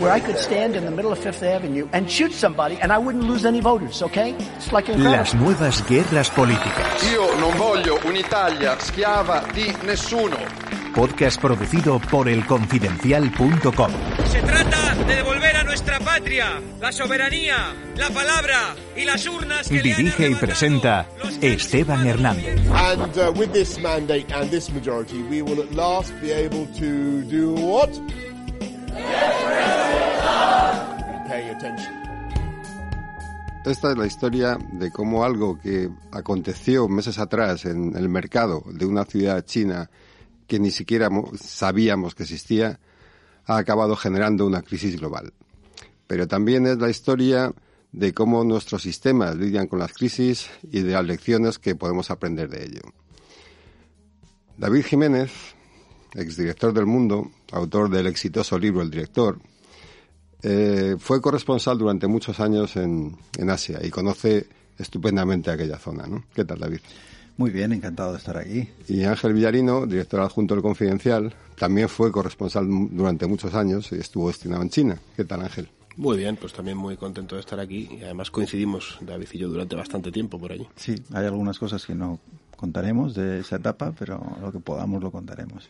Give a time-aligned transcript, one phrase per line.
[0.00, 2.96] Where I could stand in the middle of Fifth Avenue and shoot somebody and I
[2.96, 4.32] wouldn't lose any voters, okay?
[4.56, 5.10] It's like incredible.
[5.10, 7.12] Las nuevas guerras políticas.
[7.12, 10.38] Io non voglio un'Italia schiava di nessuno.
[10.94, 13.90] Podcast producido por elconfidencial.com.
[14.24, 19.82] Se trata de devolver a nuestra patria la soberanía, la palabra y las urnas que
[19.82, 21.06] le han Dirige y presenta
[21.42, 22.58] Esteban Hernández.
[22.72, 27.22] And uh, with this mandate and this majority, we will at last be able to
[27.24, 27.90] do what?
[33.64, 38.86] Esta es la historia de cómo algo que aconteció meses atrás en el mercado de
[38.86, 39.90] una ciudad china
[40.46, 42.80] que ni siquiera mo- sabíamos que existía,
[43.46, 45.32] ha acabado generando una crisis global.
[46.06, 47.52] Pero también es la historia
[47.92, 52.48] de cómo nuestros sistemas lidian con las crisis y de las lecciones que podemos aprender
[52.48, 52.80] de ello.
[54.56, 55.30] David Jiménez,
[56.14, 59.38] exdirector del Mundo, autor del exitoso libro El Director,
[60.42, 64.46] eh, fue corresponsal durante muchos años en, en Asia y conoce
[64.78, 66.06] estupendamente aquella zona.
[66.06, 66.24] ¿no?
[66.34, 66.80] ¿Qué tal, David?
[67.36, 68.68] Muy bien, encantado de estar aquí.
[68.88, 74.28] Y Ángel Villarino, director adjunto del Confidencial, también fue corresponsal durante muchos años y estuvo
[74.28, 74.98] destinado en China.
[75.16, 75.68] ¿Qué tal, Ángel?
[75.96, 79.48] Muy bien, pues también muy contento de estar aquí y además coincidimos David y yo
[79.48, 80.66] durante bastante tiempo por allí.
[80.76, 82.18] Sí, hay algunas cosas que no
[82.56, 85.68] contaremos de esa etapa, pero lo que podamos lo contaremos.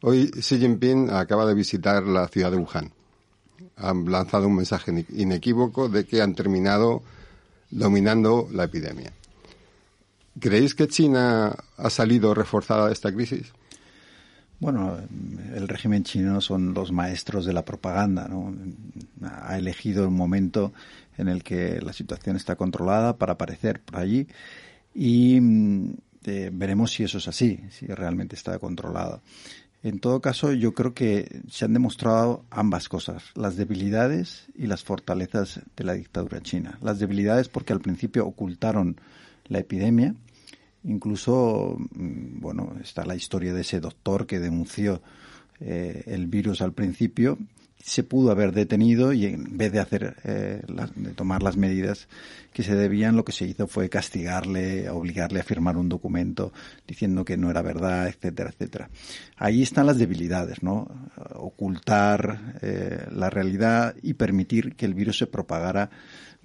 [0.00, 2.92] Hoy Xi Jinping acaba de visitar la ciudad de Wuhan.
[3.76, 7.02] Han lanzado un mensaje ine- inequívoco de que han terminado
[7.70, 9.12] dominando la epidemia.
[10.38, 13.52] ¿Creéis que China ha salido reforzada de esta crisis?
[14.60, 14.98] Bueno,
[15.54, 18.54] el régimen chino son los maestros de la propaganda, ¿no?
[19.22, 20.72] Ha elegido un momento
[21.16, 24.26] en el que la situación está controlada para aparecer por allí
[24.94, 25.90] y mm,
[26.24, 29.22] eh, veremos si eso es así, si realmente está controlado.
[29.88, 34.84] En todo caso, yo creo que se han demostrado ambas cosas, las debilidades y las
[34.84, 36.78] fortalezas de la dictadura china.
[36.82, 39.00] Las debilidades porque al principio ocultaron
[39.46, 40.14] la epidemia,
[40.84, 45.02] Incluso, mm, bueno, está la historia de ese doctor que denunció
[45.60, 47.36] eh, el virus al principio.
[47.80, 50.62] Se pudo haber detenido y en vez de hacer, eh,
[50.96, 52.08] de tomar las medidas
[52.52, 56.52] que se debían, lo que se hizo fue castigarle, obligarle a firmar un documento
[56.86, 58.90] diciendo que no era verdad, etcétera, etcétera.
[59.36, 60.88] Ahí están las debilidades, ¿no?
[61.34, 65.90] Ocultar eh, la realidad y permitir que el virus se propagara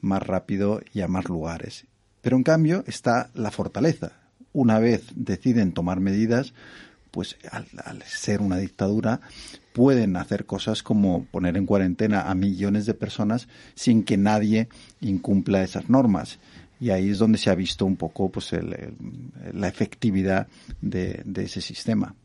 [0.01, 1.87] más rápido y a más lugares.
[2.21, 4.13] Pero en cambio está la fortaleza.
[4.53, 6.53] Una vez deciden tomar medidas,
[7.13, 9.21] pues al, ser una dictadura
[9.71, 14.67] pueden hacer cosas como poner en cuarentena a millones de personas sin que nadie
[14.99, 16.39] incumpla esas normas.
[16.79, 18.95] Y ahí es donde se ha visto un poco pues el-
[19.53, 20.47] la efectividad
[20.81, 22.15] de, de ese sistema.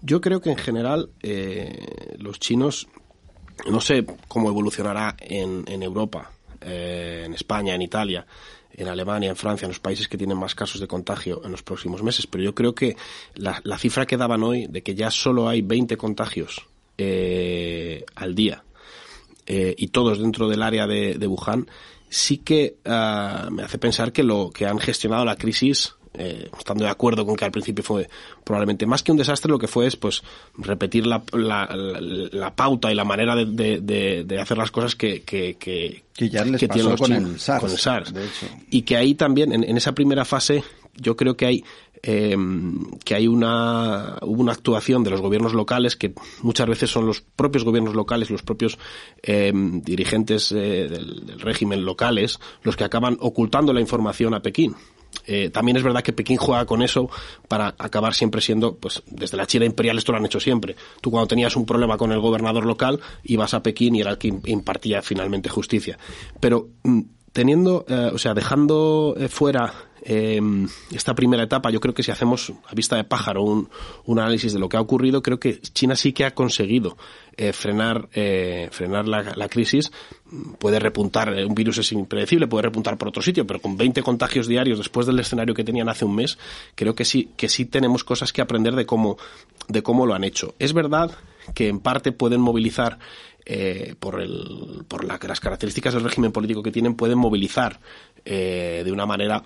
[0.00, 2.86] Yo creo que en general eh, los chinos,
[3.68, 8.24] no sé cómo evolucionará en, en Europa, eh, en España, en Italia,
[8.74, 11.62] en Alemania, en Francia, en los países que tienen más casos de contagio en los
[11.62, 12.96] próximos meses, pero yo creo que
[13.34, 16.66] la, cifra que daban hoy de que ya solo hay 20 contagios
[16.98, 18.64] eh, al día
[19.46, 21.66] eh, y todos dentro del área de, de Wuhan,
[22.08, 26.84] sí que ah, me hace pensar que lo que han gestionado la crisis, eh, estando
[26.84, 28.08] de acuerdo con que al principio fue
[28.44, 30.22] probablemente más que un desastre, lo que fue es pues
[30.58, 32.00] repetir la, la, la-
[32.32, 36.02] la pauta y la manera de, de- de- de hacer las cosas que, que, que,
[36.14, 38.12] Que ya les pasó los con chinos, el SARS, con el SARS.
[38.12, 38.46] de hecho.
[38.70, 40.62] Y que ahí también, en, en esa primera fase,
[40.96, 41.64] yo creo que hay
[42.04, 42.36] eh,
[43.04, 46.12] que hay una hubo una actuación de los gobiernos locales que
[46.42, 48.76] muchas veces son los propios gobiernos locales, los propios
[49.22, 54.74] eh, dirigentes eh, del, del régimen locales, los que acaban ocultando la información a Pekín.
[55.26, 57.08] Eh, también es verdad que Pekín juega con eso
[57.48, 60.74] para acabar siempre siendo, pues desde la China imperial esto lo han hecho siempre.
[61.00, 64.18] Tú cuando tenías un problema con el gobernador local ibas a Pekín y era el
[64.18, 65.98] que im- impartía finalmente justicia.
[66.40, 67.00] Pero mm,
[67.32, 69.72] teniendo, eh, o sea, dejando eh, fuera
[70.04, 70.40] eh,
[70.90, 73.68] esta primera etapa, yo creo que si hacemos a vista de pájaro un,
[74.04, 76.96] un análisis de lo que ha ocurrido, creo que China sí que ha conseguido
[77.36, 79.92] eh, frenar, eh, frenar la, la crisis.
[80.58, 84.02] Puede repuntar, eh, un virus es impredecible, puede repuntar por otro sitio, pero con 20
[84.02, 86.38] contagios diarios después del escenario que tenían hace un mes,
[86.74, 89.18] creo que sí, que sí tenemos cosas que aprender de cómo,
[89.68, 90.54] de cómo lo han hecho.
[90.58, 91.12] Es verdad
[91.54, 92.98] que en parte pueden movilizar
[93.44, 97.80] eh, por, el, por las características del régimen político que tienen, pueden movilizar
[98.24, 99.42] eh, de una manera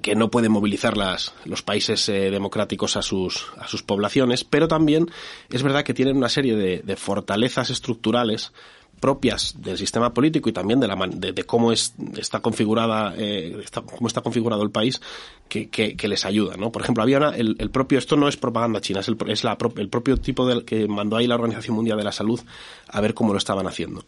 [0.00, 4.68] que no pueden movilizar las, los países eh, democráticos a sus, a sus poblaciones, pero
[4.68, 5.10] también
[5.50, 8.52] es verdad que tienen una serie de, de fortalezas estructurales
[9.00, 14.06] propias del sistema político y también de, la, de, cómo es, está configurada eh, cómo
[14.06, 15.00] está configurado el país
[15.48, 18.36] que, que, les ayuda no por ejemplo había una, el, el, propio esto no es
[18.36, 21.74] propaganda china es el, es la, el propio tipo del que mandó ahí la Organización
[21.74, 22.40] Mundial de la Salud
[22.86, 24.04] a ver cómo lo estaban haciendo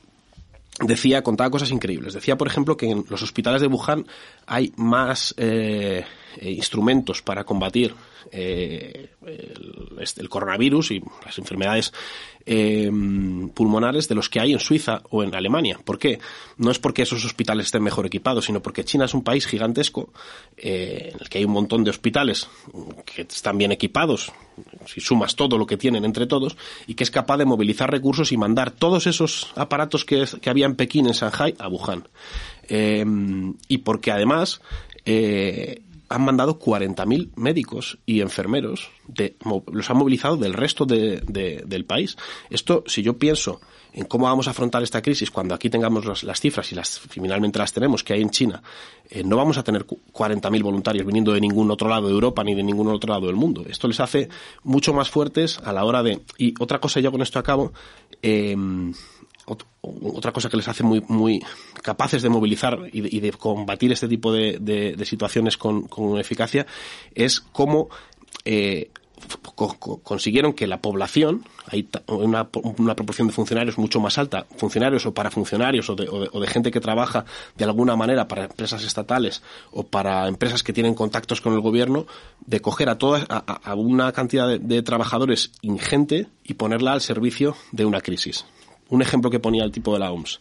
[0.80, 2.14] decía, contaba cosas increíbles.
[2.14, 4.06] Decía, por ejemplo, que en los hospitales de Wuhan
[4.46, 6.04] hay más eh,
[6.40, 7.94] instrumentos para combatir
[8.32, 11.92] eh, el, el, coronavirus y las enfermedades
[12.46, 12.90] eh,
[13.54, 15.78] pulmonares de los que hay en Suiza o en Alemania.
[15.82, 16.18] ¿Por qué?
[16.58, 20.12] No es porque esos hospitales estén mejor equipados, sino porque China es un país gigantesco
[20.56, 22.48] eh, en el que hay un montón de hospitales
[23.04, 24.32] que están bien equipados,
[24.86, 26.56] si sumas todo lo que tienen entre todos,
[26.86, 30.66] y que es capaz de movilizar recursos y mandar todos esos aparatos que, que había
[30.66, 32.08] en Pekín, en Shanghai, a Wuhan.
[32.68, 33.04] Eh,
[33.68, 34.60] y porque además
[35.04, 39.36] eh, han mandado 40.000 médicos y enfermeros, de,
[39.72, 41.20] los han movilizado del resto de,
[41.66, 42.16] del país.
[42.50, 43.60] Esto, si yo pienso
[43.92, 46.98] en cómo vamos a afrontar esta crisis cuando aquí tengamos las, las cifras y las
[46.98, 48.62] finalmente las tenemos que hay en China,
[49.08, 52.54] eh, no vamos a tener 40.000 voluntarios viniendo de ningún otro lado de Europa ni
[52.54, 53.64] de ningún otro lado del mundo.
[53.68, 54.28] Esto les hace
[54.62, 56.20] mucho más fuertes a la hora de...
[56.38, 57.72] Y otra cosa, ya con esto acabo,
[58.22, 58.56] eh,
[59.46, 61.42] otra cosa que les hace muy, muy
[61.82, 65.88] capaces de movilizar y de, combatir este tipo de, situaciones con,
[66.18, 66.66] eficacia
[67.14, 67.88] es cómo
[68.44, 68.90] eh,
[70.02, 75.30] consiguieron que la población, hay una, proporción de funcionarios mucho más alta, funcionarios o para
[75.30, 77.24] funcionarios o de, gente que trabaja
[77.56, 79.42] de alguna manera para empresas estatales
[79.72, 82.06] o para empresas que tienen contactos con el gobierno,
[82.46, 87.84] de coger a toda a una cantidad de trabajadores ingente y ponerla al servicio de
[87.84, 88.44] una crisis
[88.88, 90.40] un ejemplo que ponía el tipo de la OMS.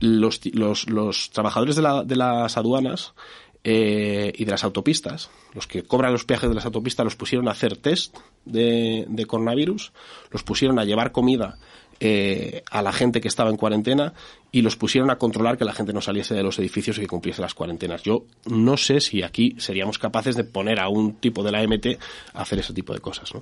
[0.00, 3.14] Los, los, trabajadores de, la, de, las aduanas
[3.62, 7.48] eh, y de las autopistas, los que cobran los peajes de las autopistas, los pusieron
[7.48, 9.92] a hacer test de, de coronavirus,
[10.30, 11.58] los pusieron a llevar comida
[12.00, 14.12] eh, a la gente que estaba en cuarentena
[14.50, 17.06] y los pusieron a controlar que la gente no saliese de los edificios y que
[17.06, 18.02] cumpliese las cuarentenas.
[18.02, 21.98] Yo no sé si aquí seríamos capaces de poner a un tipo de la MT
[22.34, 23.32] a hacer ese tipo de cosas.
[23.32, 23.40] ¿no?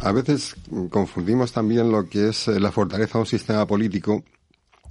[0.00, 0.54] A veces
[0.90, 4.22] confundimos también lo que es eh, la fortaleza de un sistema político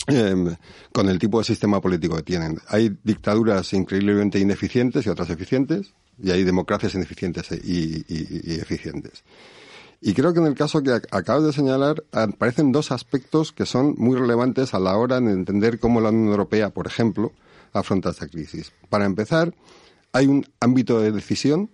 [0.07, 0.56] em,
[0.92, 2.59] con el tipo de sistema político que tienen.
[2.68, 8.04] Hay dictaduras increíblemente ineficientes y otras eficientes, y hay democracias ineficientes y,
[8.59, 9.24] eficientes.
[10.01, 13.95] Y creo que en el caso que acabas de señalar aparecen dos aspectos que son
[13.98, 17.31] muy relevantes a la hora de entender cómo la Unión Europea, por ejemplo,
[17.74, 18.71] afronta esta crisis.
[18.89, 19.53] Para empezar,
[20.13, 21.71] hay un ámbito de decisión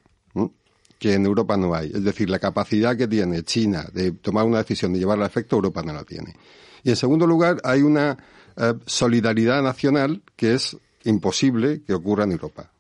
[1.04, 1.92] que en Europa no hay.
[1.94, 5.58] Es decir, la capacidad que tiene China de tomar una decisión y llevarla a efecto,
[5.58, 6.34] Europa no la tiene.
[6.82, 8.18] Y en segundo lugar, hay una
[8.56, 12.72] eh, solidaridad nacional que es imposible que ocurra en Europa.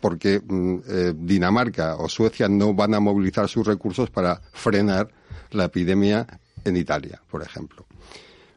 [0.00, 5.10] Porque mm, eh, Dinamarca o Suecia no van a movilizar sus recursos para frenar
[5.50, 6.28] la epidemia
[6.64, 7.86] en Italia, por ejemplo.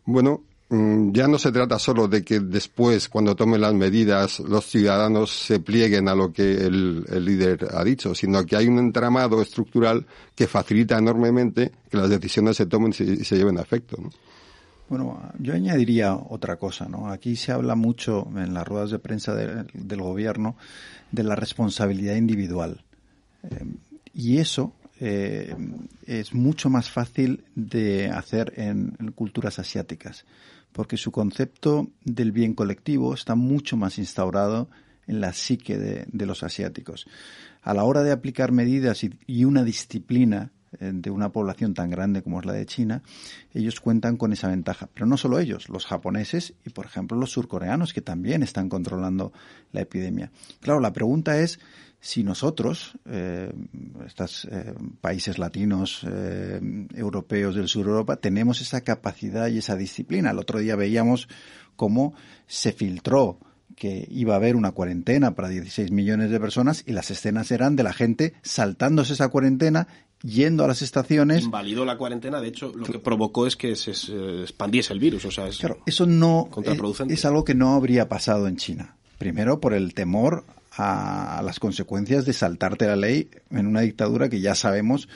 [0.06, 0.44] Bueno,
[1.12, 5.60] ya no se trata solo de que después, cuando tomen las medidas, los ciudadanos se
[5.60, 10.06] plieguen a lo que el, líder ha dicho, sino que hay un entramado estructural
[10.36, 13.98] que facilita enormemente que las decisiones se tomen y se, lleven a efecto.
[14.90, 17.12] Bueno, yo añadiría otra cosa, ¿no?
[17.12, 20.56] Aquí se habla mucho en las ruedas de prensa del gobierno
[21.12, 22.82] de la responsabilidad individual.
[23.44, 23.66] Eh,
[24.16, 25.56] y eso eh,
[26.08, 30.26] es mucho más fácil de hacer en culturas asiáticas
[30.74, 34.70] porque su concepto del bien colectivo está mucho más instaurado
[35.08, 37.08] en la psique de, los asiáticos.
[37.62, 42.24] A la hora de aplicar medidas y, una disciplina eh, de una población tan grande
[42.24, 43.04] como es la de China,
[43.54, 44.90] ellos cuentan con esa ventaja.
[44.94, 49.32] Pero no solo ellos, los japoneses y, por ejemplo, los surcoreanos, que también están controlando
[49.72, 50.32] la epidemia.
[50.62, 51.60] Claro, la pregunta es
[52.04, 53.50] si nosotros, eh,
[54.06, 56.60] estos eh, países latinos, eh,
[56.96, 60.32] europeos del sur de Europa, tenemos esa capacidad y esa disciplina.
[60.32, 61.30] El otro día veíamos
[61.78, 62.14] cómo
[62.46, 63.38] se filtró
[63.78, 67.78] que iba a haber una cuarentena para 16 millones de personas y las escenas eran
[67.78, 69.88] de la gente saltándose esa cuarentena
[70.24, 71.46] yendo a las estaciones.
[71.46, 73.92] Invalidó la cuarentena, de hecho, lo que provocó es que se
[74.42, 75.24] expandiese el virus.
[75.24, 76.50] O sea, es claro, eso no
[77.08, 78.98] es algo que no habría pasado en China.
[79.20, 80.44] Primero, por el temor
[80.76, 85.08] a las consecuencias de saltarte la ley en una dictadura que ya sabemos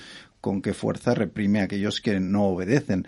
[0.41, 3.07] con qué fuerza reprime a aquellos que no obedecen.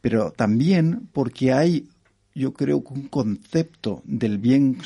[0.00, 1.88] Pero también porque hay
[2.36, 4.76] yo creo que un concepto del bien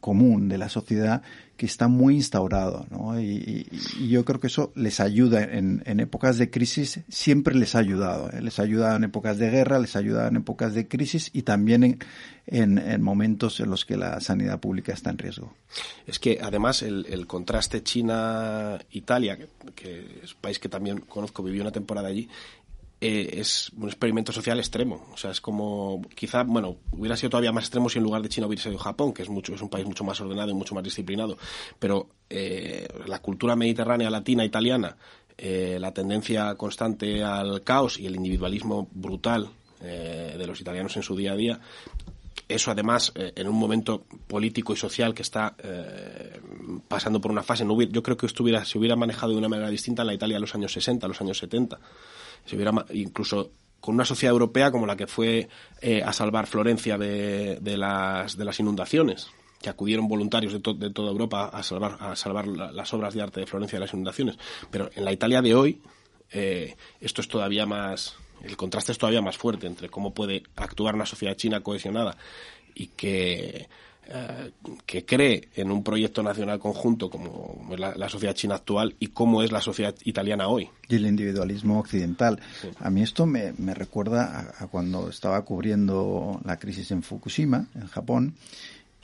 [0.00, 1.22] común de la sociedad
[1.56, 3.18] que está muy instaurado, ¿no?
[3.18, 3.66] Y,
[4.06, 8.30] yo creo que eso les ayuda en, épocas de crisis, siempre les ha ayudado.
[8.30, 8.42] ¿eh?
[8.42, 11.42] Les ha ayudado en épocas de guerra, les ha ayudado en épocas de crisis y
[11.42, 12.00] también
[12.46, 15.54] en, momentos en los que la sanidad pública está en riesgo.
[16.06, 19.38] Es que además el, contraste China-Italia,
[19.74, 22.28] que, es un país que también conozco, viví una temporada allí,
[23.06, 25.04] eh, es un experimento social extremo.
[25.12, 28.30] O sea, es como, quizá, bueno, hubiera sido todavía más extremo si en lugar de
[28.30, 30.74] China hubiera sido Japón, que es mucho, es un país mucho más ordenado y mucho
[30.74, 31.36] más disciplinado.
[31.78, 34.96] Pero eh, la cultura mediterránea, latina, italiana,
[35.36, 41.14] eh, la tendencia constante al caos y el individualismo brutal de los italianos en su
[41.14, 41.60] día a día,
[42.48, 45.54] eso además en un momento político y social que está
[46.88, 50.00] pasando por una fase, no yo creo que se hubiera manejado de una manera distinta
[50.00, 51.78] en la Italia de los años 60, los años 70
[52.44, 55.48] se hubiera incluso con una sociedad europea como la que fue
[55.82, 59.28] eh, a salvar Florencia de, de, las, de las inundaciones,
[59.60, 63.40] que acudieron voluntarios de, de toda Europa a salvar, a salvar las obras de arte
[63.40, 64.38] de Florencia de las inundaciones.
[64.70, 65.82] Pero en la Italia de hoy,
[66.30, 70.94] eh, esto es todavía más, el contraste es todavía más fuerte entre cómo puede actuar
[70.94, 72.16] una sociedad china cohesionada
[72.74, 73.68] y que
[74.06, 74.50] eh,
[74.84, 79.42] que cree en un proyecto nacional conjunto como es la, sociedad china actual y cómo
[79.42, 80.68] es la sociedad italiana hoy.
[80.88, 82.38] Y el individualismo occidental.
[82.80, 88.34] A mí esto me, recuerda a, cuando estaba cubriendo la crisis en Fukushima, en Japón,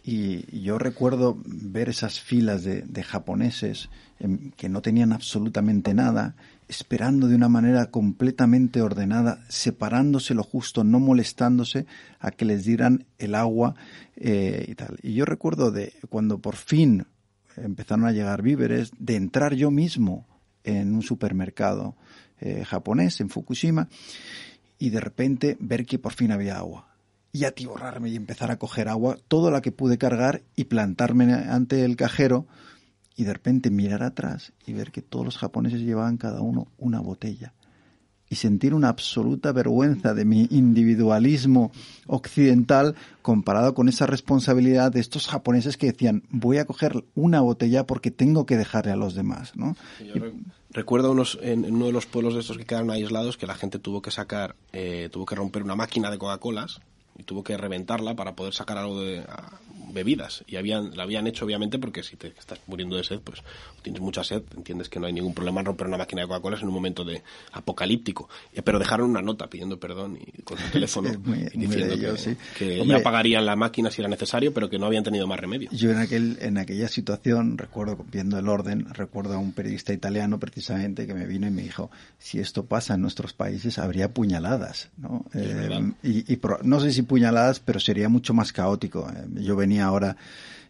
[0.02, 3.90] y yo recuerdo ver esas filas de, japoneses
[4.56, 6.36] que no tenían absolutamente nada
[6.68, 11.86] esperando de una manera completamente ordenada, separándose lo justo, no molestándose
[12.20, 13.74] a que les dieran el agua
[14.16, 14.98] eh, y tal.
[15.02, 17.06] Y yo recuerdo de cuando por fin
[17.56, 20.28] empezaron a llegar víveres, de entrar yo mismo
[20.62, 21.96] en un supermercado
[22.40, 23.88] eh, japonés en Fukushima
[24.78, 26.89] y de repente ver que por fin había agua
[27.32, 31.84] y atiborrarme y empezar a coger agua, toda la que pude cargar y plantarme ante
[31.84, 32.46] el cajero
[33.16, 37.00] y de repente mirar atrás y ver que todos los japoneses llevaban cada uno una
[37.00, 37.52] botella
[38.30, 41.72] y sentir una absoluta vergüenza de mi individualismo
[42.06, 47.86] occidental comparado con esa responsabilidad de estos japoneses que decían voy a coger una botella
[47.86, 49.76] porque tengo que dejarle a los demás, ¿no?
[50.70, 53.80] recuerdo unos, en, uno de los pueblos de estos que quedaron aislados que la gente
[53.80, 56.80] tuvo que sacar, eh, tuvo que romper una máquina de Coca-Colas
[57.20, 59.22] y tuvo que reventarla para poder sacar algo de
[59.92, 60.44] bebidas.
[60.46, 63.42] Y habían la habían hecho obviamente porque si te estás muriendo de sed pues
[63.82, 66.58] tienes mucha sed entiendes que no hay ningún problema en romper una máquina de Coca-Cola
[66.58, 67.22] en un momento de
[67.52, 68.28] apocalíptico.
[68.64, 71.10] Pero dejaron una nota pidiendo perdón y con su teléfono
[71.52, 72.16] diciendo
[72.56, 75.68] que, ya pagarían la máquina si era necesario pero que no habían tenido más remedio.
[75.72, 80.38] yo en aquel en aquella situación recuerdo viendo el orden recuerdo a un periodista italiano
[80.38, 84.90] precisamente que me vino y me dijo si esto pasa en nuestros países habría puñaladas
[84.96, 89.56] no eh, y, y no sé si puñaladas pero sería mucho más caótico eh, yo
[89.56, 90.16] venía ahora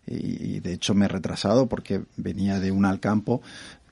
[0.07, 3.43] y, de hecho me he retrasado porque venía de un alcampo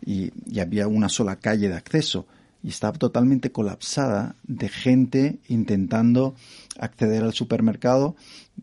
[0.05, 2.27] y, y había una sola calle de acceso
[2.63, 6.35] y estaba totalmente colapsada de gente intentando
[6.79, 8.17] acceder al supermercado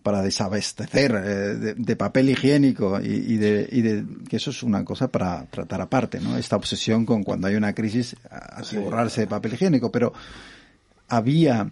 [0.04, 5.10] para desabastecer eh, de, papel higiénico y, de, y, de, que eso es una cosa
[5.10, 6.38] para tratar aparte, ¿no?
[6.38, 10.12] Esta obsesión con cuando hay una crisis asegurarse de papel higiénico, pero
[11.08, 11.70] había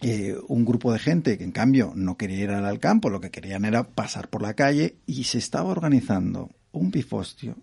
[0.00, 3.30] eh, un grupo de gente que en cambio no quería ir al campo, lo que
[3.30, 7.56] querían era pasar por la calle y se estaba organizando un pifostio,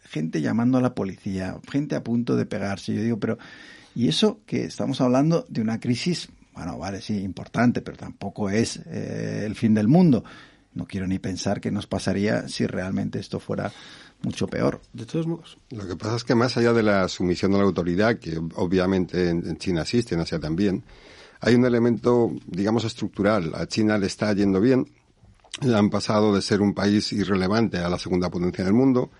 [0.00, 2.94] gente llamando a la policía, gente a punto de pegarse.
[2.94, 3.38] Yo digo, pero,
[3.94, 8.80] y eso que estamos hablando de una crisis, bueno, vale, sí, importante, pero tampoco es
[8.86, 10.24] eh, el fin del mundo.
[10.74, 13.72] No quiero ni pensar qué nos pasaría si realmente esto fuera
[14.22, 14.80] mucho peor.
[14.92, 15.58] De todos modos.
[15.70, 19.28] Lo que pasa es que más allá de la sumisión de la autoridad, que obviamente
[19.28, 20.82] en, China existe, en Asia también,
[21.46, 23.52] hay un elemento, digamos, estructural.
[23.54, 24.86] A China le está yendo bien.
[25.60, 29.10] Han pasado de ser un país irrelevante a la segunda potencia del mundo.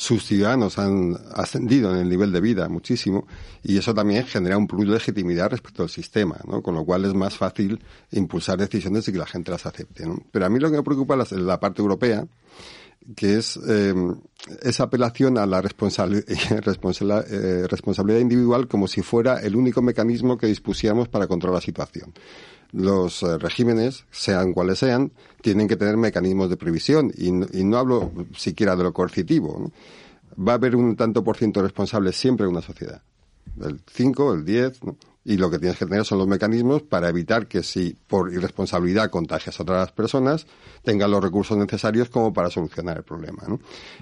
[0.00, 3.26] Sus ciudadanos han ascendido en el nivel de vida muchísimo
[3.62, 6.62] y eso también genera un plus de legitimidad respecto al sistema, ¿no?
[6.62, 7.78] Con lo cual es más fácil
[8.10, 10.16] impulsar decisiones y que la gente las acepte, ¿no?
[10.32, 12.26] Pero a mí lo que me preocupa es la parte europea
[13.14, 13.92] que es eh,
[14.62, 21.10] esa apelación a la eh, responsabilidad individual como si fuera el único mecanismo que dispusiéramos
[21.10, 22.14] para controlar la situación.
[22.72, 25.12] Los eh, regímenes, sean cuales sean,
[25.42, 29.72] tienen que tener mecanismos de previsión y, no hablo siquiera de lo coercitivo.
[30.38, 33.02] Va a haber un tanto por ciento responsable siempre en una sociedad.
[33.60, 34.96] El 5, el 10, ¿no?
[35.24, 39.10] y lo que tienes que tener son los mecanismos para evitar que si por irresponsabilidad
[39.10, 40.46] contagias a otras personas,
[40.82, 43.42] tengan los recursos necesarios como para solucionar el problema.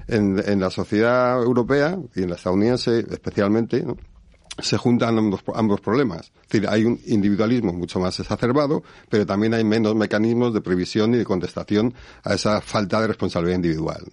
[0.06, 3.84] En, la sociedad europea y en la estadounidense especialmente,
[4.60, 6.32] se juntan ambos, ambos, problemas.
[6.42, 11.14] Es decir, hay un individualismo mucho más exacerbado, pero también hay menos mecanismos de previsión
[11.14, 14.04] y de contestación a esa falta de responsabilidad individual.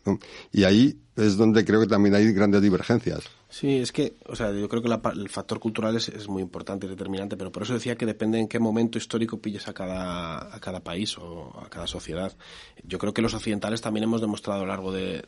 [0.51, 3.23] Y ahí es donde creo que también hay grandes divergencias.
[3.57, 6.87] Sí, es que, o sea, yo creo que la, el factor cultural es, muy importante
[6.87, 10.53] y determinante, pero por eso decía que depende en qué momento histórico pilles a cada,
[10.53, 12.35] a cada país o a cada sociedad.
[12.83, 15.23] Yo creo que los occidentales también hemos demostrado a lo largo de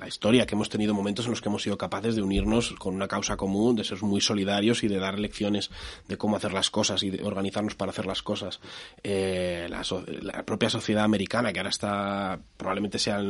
[0.00, 2.94] la historia que hemos tenido momentos en los que hemos sido capaces de unirnos con
[2.94, 5.70] una causa común, de ser muy solidarios y de dar lecciones
[6.08, 8.60] de cómo hacer las cosas y de organizarnos para hacer las cosas.
[9.02, 9.82] Eh, la,
[10.22, 13.20] la, propia sociedad americana, que ahora está, probablemente sea,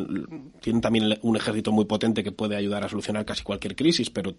[0.61, 4.35] tiene también un ejército muy potente que puede ayudar a solucionar casi cualquier crisis, pero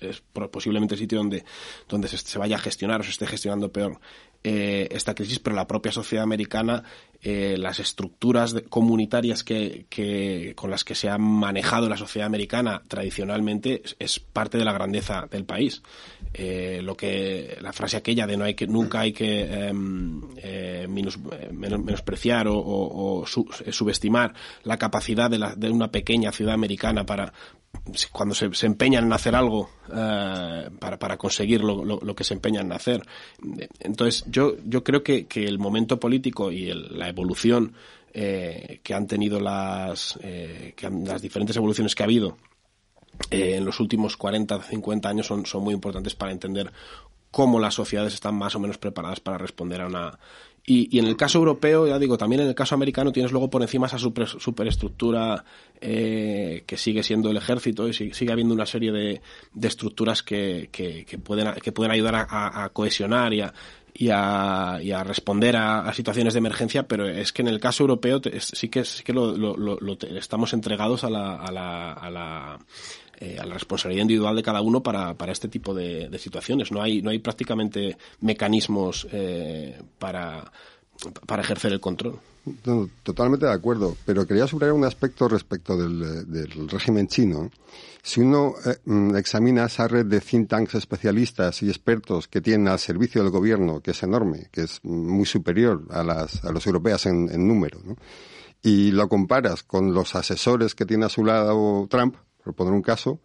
[0.00, 1.44] es posiblemente el sitio donde,
[1.88, 3.98] donde se, se vaya a gestionar o se esté gestionando peor
[4.42, 6.82] eh, esta crisis, pero la propia sociedad americana,
[7.22, 13.82] eh, las estructuras comunitarias que, con las que se ha manejado la sociedad americana tradicionalmente
[13.98, 15.82] es, parte de la grandeza del país.
[16.32, 20.86] Eh, lo que la frase aquella de no hay que nunca hay que em, eh,
[20.88, 21.18] menos,
[21.52, 26.54] menos, menospreciar o, o, o su, subestimar la capacidad de, la, de una pequeña ciudad
[26.54, 27.34] americana para
[28.12, 33.02] cuando se, empeñan en hacer algo para, conseguir lo, que se empeñan en hacer.
[33.80, 37.74] Entonces, yo, yo creo que, que el momento político y el, la evolución
[38.12, 42.36] eh, que han tenido las, eh, que han, las diferentes evoluciones que ha habido
[43.30, 46.72] eh, en los últimos 40, 50 años son, son muy importantes para entender
[47.30, 50.18] cómo las sociedades están más o menos preparadas para responder a una
[50.66, 53.62] y, en el caso europeo, ya digo, también en el caso americano tienes luego por
[53.62, 55.44] encima esa super, superestructura
[55.80, 60.68] eh, que sigue siendo el ejército y sigue, habiendo una serie de, de estructuras que,
[60.70, 63.52] que, que, pueden, que pueden ayudar a, a cohesionar y a,
[63.94, 67.82] y a, y a responder a, situaciones de emergencia, pero es que en el caso
[67.82, 71.92] europeo sí que, sí que lo, lo, lo, lo estamos entregados a la, a la,
[71.92, 72.58] a la
[73.22, 76.72] eh, a la responsabilidad individual de cada uno para, para este tipo de, de, situaciones.
[76.72, 80.50] No hay, no hay prácticamente mecanismos eh, para,
[81.26, 82.18] para ejercer el control.
[83.02, 87.50] Totalmente de acuerdo, pero quería subrayar un aspecto respecto del, del régimen chino.
[88.02, 88.78] Si uno eh,
[89.18, 93.80] examina esa red de think tanks especialistas y expertos que tienen al servicio del gobierno,
[93.80, 97.78] que es enorme, que es muy superior a las a los europeas en, en número,
[98.62, 102.82] y lo comparas con los asesores que tiene a su lado Trump, por poner un
[102.82, 103.20] caso,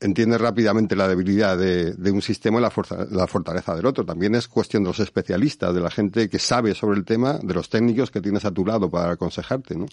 [0.00, 4.04] entiende rápidamente la debilidad de, un sistema y la, fortaleza del otro.
[4.04, 7.54] También es cuestión de los especialistas, de la gente que sabe sobre el tema, de
[7.54, 9.86] los técnicos que tienes a tu lado para aconsejarte, ¿no?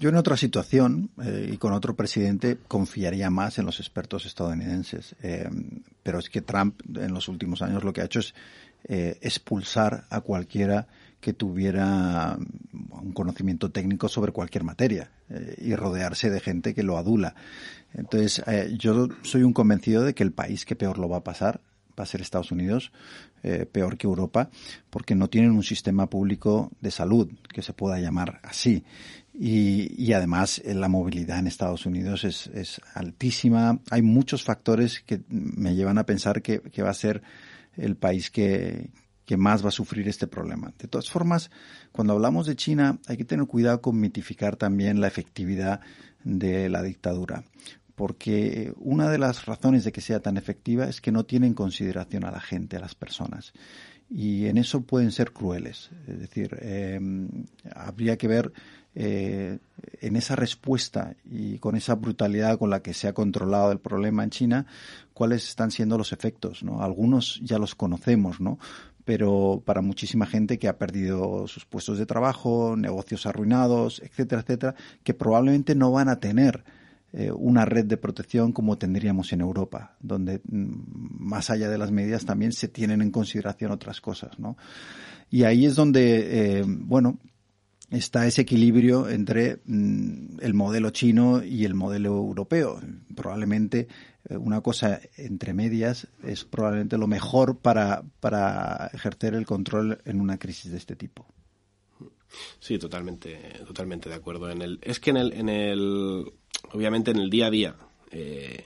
[0.00, 5.14] Yo en otra situación eh, y con otro presidente confiaría más en los expertos estadounidenses,
[5.22, 5.48] eh,
[6.02, 8.34] pero es que Trump en los últimos años lo que ha hecho es
[8.88, 10.88] eh, expulsar a cualquiera
[11.20, 12.36] que tuviera
[12.72, 15.12] un conocimiento técnico sobre cualquier materia
[15.58, 17.36] y rodearse de gente que lo adula.
[17.94, 21.24] Entonces, eh, yo soy un convencido de que el país que peor lo va a
[21.24, 21.60] pasar
[21.98, 22.90] va a ser Estados Unidos,
[23.42, 24.50] eh, peor que Europa,
[24.90, 28.84] porque no tienen un sistema público de salud que se pueda llamar así.
[29.34, 33.80] Y, además eh, la movilidad en Estados Unidos es, es, altísima.
[33.90, 37.22] Hay muchos factores que me llevan a pensar que, que va a ser
[37.76, 38.90] el país que,
[39.24, 40.72] que más va a sufrir este problema.
[40.78, 41.50] De todas formas,
[41.90, 45.80] cuando hablamos de China, hay que tener cuidado con mitificar también la efectividad
[46.24, 47.44] de la dictadura,
[47.94, 51.54] porque una de las razones de que sea tan efectiva es que no tiene en
[51.54, 53.52] consideración a la gente, a las personas.
[54.08, 55.90] Y en eso pueden ser crueles.
[56.06, 57.00] Es decir, eh,
[57.74, 58.52] habría que ver
[58.94, 59.58] eh,
[60.02, 64.22] en esa respuesta y con esa brutalidad con la que se ha controlado el problema
[64.22, 64.66] en China,
[65.14, 66.82] cuáles están siendo los efectos, ¿no?
[66.82, 68.58] Algunos ya los conocemos, ¿no?
[69.04, 74.74] pero para muchísima gente que ha perdido sus puestos de trabajo, negocios arruinados, etcétera, etcétera,
[75.02, 76.64] que probablemente no van a tener
[77.34, 80.72] una red de protección como tendríamos en Europa, donde mm,
[81.18, 84.56] más allá de las medidas también se tienen en consideración otras cosas, ¿no?
[85.32, 87.18] Y ahí es donde, eh, bueno,
[87.90, 92.80] está ese equilibrio entre mm, el modelo chino y el modelo europeo.
[93.14, 93.88] Probablemente
[94.28, 100.20] eh, una cosa entre medias es probablemente lo mejor para, para ejercer el control en
[100.20, 101.26] una crisis de este tipo.
[102.60, 104.48] Sí, totalmente, totalmente de acuerdo.
[104.80, 106.32] Es que en el, en el,
[106.70, 107.74] obviamente en el día a día
[108.10, 108.64] eh,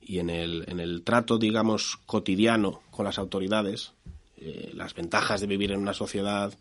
[0.00, 3.92] y en el, en el trato, digamos, cotidiano con las autoridades,
[4.38, 6.52] eh, las ventajas de vivir en una sociedad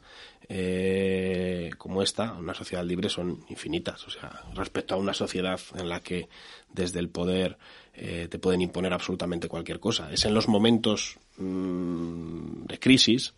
[0.49, 4.05] eh, como esta, una sociedad libre, son infinitas.
[4.07, 6.29] O sea, respecto a una sociedad en la que
[6.71, 7.57] desde el poder
[7.93, 10.11] te pueden imponer absolutamente cualquier cosa.
[10.11, 13.35] Es en los momentos mmm, de crisis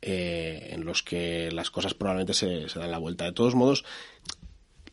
[0.00, 3.26] en los que las cosas probablemente se, se dan la vuelta.
[3.26, 3.84] De todos modos,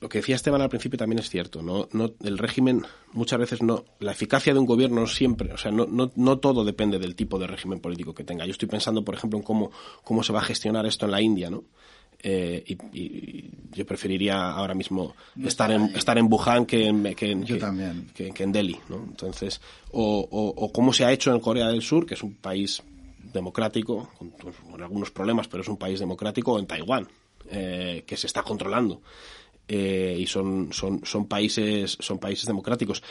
[0.02, 1.62] lo que decía Esteban al principio también es cierto.
[1.62, 2.84] No, no, el régimen
[3.14, 6.66] muchas veces no, la eficacia de un gobierno siempre, o sea, no, no, no todo
[6.66, 8.46] depende del tipo de régimen político que tenga.
[8.46, 9.72] Yo estoy pensando, por ejemplo, en cómo,
[10.04, 11.64] cómo se va a gestionar esto en la India, ¿no?
[12.24, 17.46] Eh, y, yo preferiría ahora mismo estar en, estar en Wuhan que en, que, en,
[18.14, 18.98] que, en Delhi, ¿no?
[18.98, 19.62] Entonces,
[19.92, 22.84] o, o, cómo se ha hecho en Corea del Sur, que es un país
[23.32, 27.08] democrático, con, algunos problemas, pero es un país democrático, o en Taiwán,
[27.50, 29.02] eh, que se está controlando.
[29.74, 33.02] Eh, y son, son, son países son países democráticos.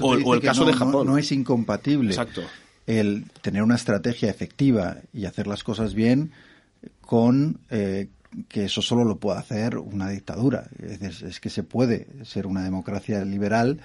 [0.00, 1.06] o, el caso de Japón.
[1.06, 2.42] No, es incompatible Exacto.
[2.86, 6.32] el tener una estrategia efectiva y hacer las cosas bien
[7.00, 8.08] con eh,
[8.46, 10.68] que eso solo lo puede hacer una dictadura.
[10.78, 13.80] Es, es, que se puede ser una democracia liberal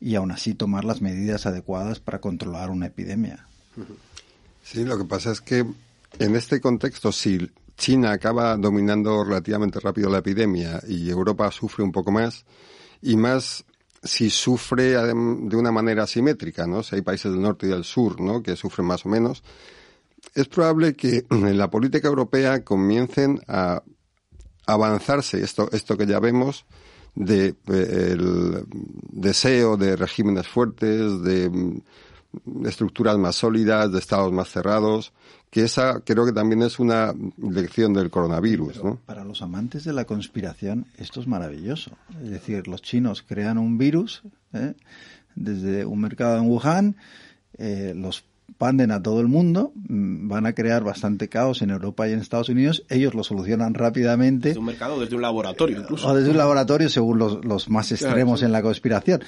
[0.00, 3.48] y aún así tomar las medidas adecuadas para controlar una epidemia.
[4.62, 5.66] Sí, lo que pasa es que
[6.20, 11.92] en este contexto, si China acaba dominando relativamente rápido la epidemia y Europa sufre un
[11.92, 12.44] poco más,
[13.00, 13.64] y más
[14.02, 16.82] si sufre de una manera asimétrica, ¿no?
[16.82, 18.42] Si hay países del norte y del sur, ¿no?
[18.42, 19.42] Que sufren más o menos,
[20.34, 23.82] es probable que en la política europea comiencen a
[24.66, 26.66] avanzarse esto, esto que ya vemos
[27.14, 28.64] de eh, el
[29.10, 31.80] deseo de regímenes fuertes, de,
[32.64, 35.12] estructuras más sólidas, de estados más cerrados,
[35.50, 38.84] que esa creo que también es una lección del coronavirus.
[38.84, 38.98] ¿no?
[39.06, 41.92] Para los amantes de la conspiración esto es maravilloso.
[42.22, 44.74] Es decir, los chinos crean un virus ¿eh?
[45.34, 46.96] desde un mercado en Wuhan,
[47.56, 48.24] eh, los
[48.56, 52.20] panden a todo el mundo, mm, van a crear bastante caos en Europa y en
[52.20, 54.48] Estados Unidos, ellos lo solucionan rápidamente.
[54.48, 56.08] Desde un mercado, desde un laboratorio incluso.
[56.08, 59.22] O desde un laboratorio, según los, los más extremos en la conspiración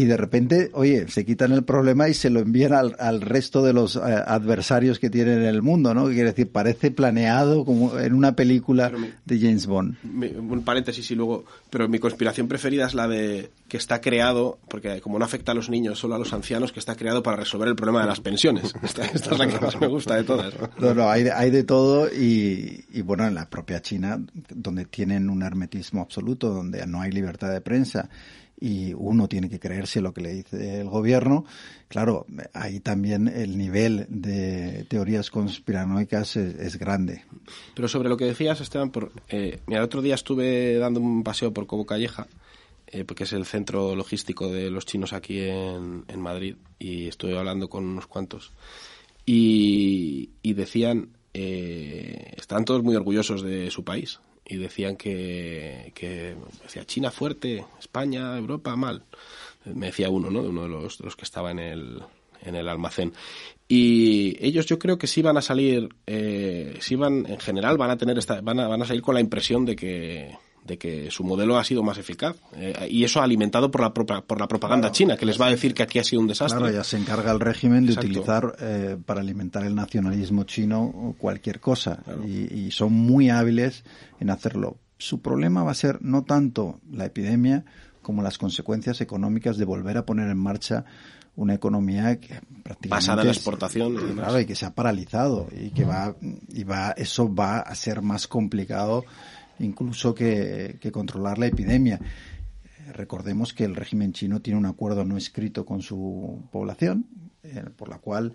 [0.00, 3.62] y de repente, oye, se quitan el problema y se lo envían al, al resto
[3.62, 6.06] de los eh, adversarios que tienen en el mundo, ¿no?
[6.06, 8.90] Quiere decir, parece planeado como en una película
[9.26, 9.96] de James Bond.
[10.02, 15.02] un paréntesis y luego, pero mi conspiración preferida es la de que está creado, porque
[15.02, 17.68] como no afecta a los niños, solo a los ancianos, que está creado para resolver
[17.68, 18.72] el problema de las pensiones.
[18.82, 20.54] Esta, es la que más me gusta de todas.
[20.78, 25.28] No, no, hay, hay de todo y, y bueno, en la propia China, donde tienen
[25.28, 28.08] un hermetismo absoluto, donde no hay libertad de prensa
[28.60, 31.44] y uno tiene que creerse lo que le dice el gobierno.
[31.88, 37.24] Claro, ahí también el nivel de teorías conspiranoicas es, grande.
[37.74, 41.52] Pero sobre lo que decías, Esteban, por, eh, el otro día estuve dando un paseo
[41.52, 42.26] por Cobo Calleja,
[42.86, 47.70] eh, porque es el centro logístico de los chinos aquí en, Madrid, y estuve hablando
[47.70, 48.52] con unos cuantos.
[49.24, 54.20] Y, y decían, eh, están todos muy orgullosos de su país
[54.50, 59.04] y decían que, que decía China fuerte, España, Europa mal.
[59.64, 60.42] Me decía uno, ¿no?
[60.42, 62.02] De uno de los, los que estaba en el,
[62.42, 63.12] en el almacén.
[63.68, 67.90] Y ellos yo creo que sí van a salir, eh, sí van, en general van
[67.90, 71.10] a tener esta, van a, van a salir con la impresión de que, de que
[71.10, 72.36] su modelo ha sido más eficaz.
[72.54, 75.74] Eh, y eso alimentado por la, por la propaganda china, que les va a decir
[75.74, 76.58] que aquí ha sido un desastre.
[76.58, 81.60] Claro, ya se encarga el régimen de utilizar eh, para alimentar el nacionalismo chino cualquier
[81.60, 82.02] cosa.
[82.26, 83.84] Y, y, son muy hábiles
[84.20, 84.76] en hacerlo.
[84.98, 87.64] Su problema va a ser no tanto la epidemia
[88.02, 90.84] como las consecuencias económicas de volver a poner en marcha
[91.36, 95.70] una economía que prácticamente basada en la exportación claro, y que se ha paralizado y
[95.70, 96.14] que va
[96.48, 99.04] y va eso va a ser más complicado
[99.60, 102.00] incluso que, controlar la epidemia.
[102.92, 107.06] Recordemos que el régimen chino tiene un acuerdo no escrito con su población,
[107.42, 108.32] eh, por la cual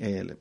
[0.00, 0.36] eh,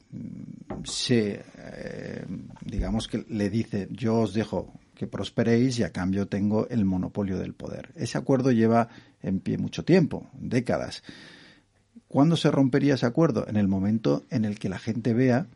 [0.83, 2.25] se, eh,
[2.61, 7.37] digamos que le dice, yo os dejo que prosperéis y a cambio tengo el monopolio
[7.37, 7.91] del poder.
[7.95, 8.89] Ese acuerdo lleva
[9.21, 11.03] en pie mucho tiempo, décadas.
[12.07, 13.47] ¿Cuándo se rompería ese acuerdo?
[13.47, 15.47] En el momento en el que la gente vea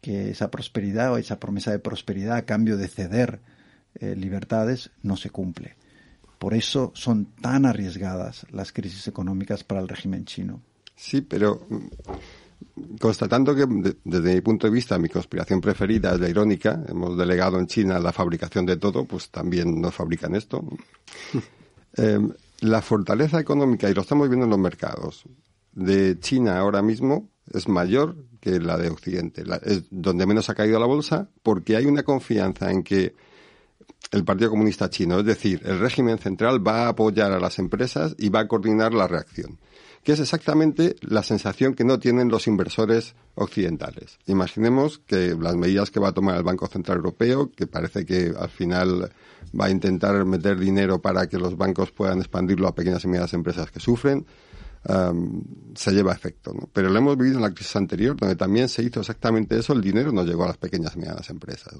[0.00, 3.40] que esa prosperidad o esa promesa de prosperidad a cambio de ceder
[4.00, 5.76] eh, libertades no se cumple.
[6.38, 10.62] Por eso son tan arriesgadas las crisis económicas para el régimen chino.
[10.94, 16.28] Sí, pero mm, constatando que desde mi punto de vista mi conspiración preferida es la
[16.28, 20.64] irónica, hemos delegado en China la fabricación de todo, pues también nos fabrican esto.
[21.96, 22.30] Em,
[22.60, 25.24] la fortaleza económica, y lo estamos viendo en los mercados,
[25.72, 30.78] de China ahora mismo es mayor que la de Occidente, es donde menos ha caído
[30.78, 33.14] la bolsa, porque hay una confianza en que
[34.10, 38.14] el Partido Comunista Chino, es decir, el régimen central va a apoyar a las empresas
[38.18, 39.58] y va a coordinar la reacción,
[40.02, 44.18] que es exactamente la sensación que no tienen los inversores occidentales.
[44.26, 48.32] Imaginemos que las medidas que va a tomar el Banco Central Europeo, que parece que
[48.38, 49.12] al final
[49.58, 53.34] va a intentar meter dinero para que los bancos puedan expandirlo a pequeñas y medianas
[53.34, 54.26] empresas que sufren,
[55.74, 56.52] se lleva efecto.
[56.52, 56.68] ¿no?
[56.72, 59.82] Pero lo hemos vivido en la crisis anterior, donde también se hizo exactamente eso, el
[59.82, 61.74] dinero no llegó a las pequeñas y medianas empresas.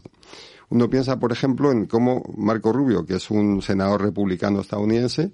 [0.68, 5.32] Uno piensa, por ejemplo, en cómo Marco Rubio, que es un senador republicano estadounidense,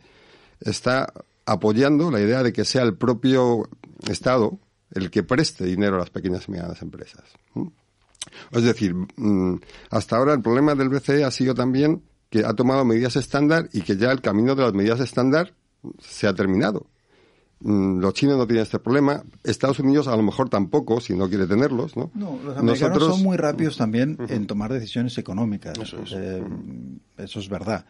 [0.61, 1.13] está
[1.47, 3.69] apoyando la idea de que sea el propio
[4.09, 4.59] Estado
[4.95, 7.25] el que preste dinero a las pequeñas y medianas empresas.
[8.53, 12.85] Es decir, mm, hasta ahora el problema del BCE ha sido también que ha tomado
[12.85, 15.55] medidas estándar y que ya el camino de las medidas estándar
[16.01, 16.87] se ha terminado.
[17.65, 21.31] Mm, los chinos no tienen este problema, Estados Unidos a lo mejor tampoco, si no
[21.31, 22.11] quiere tenerlos, ¿no?
[22.15, 25.79] No, los americanos son muy rápidos también en tomar decisiones económicas.
[25.79, 26.45] Eso es, eh,
[27.17, 27.87] eso es verdad.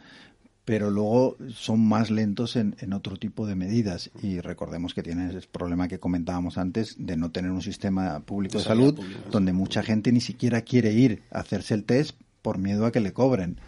[0.64, 4.12] Pero luego son más lentos en, en, otro tipo de medidas.
[4.22, 8.58] Y recordemos que tienen el problema que comentábamos antes de no tener un sistema público
[8.58, 8.98] de, salud
[9.32, 13.00] donde mucha gente ni siquiera quiere ir a hacerse el test por miedo a que
[13.00, 13.58] le cobren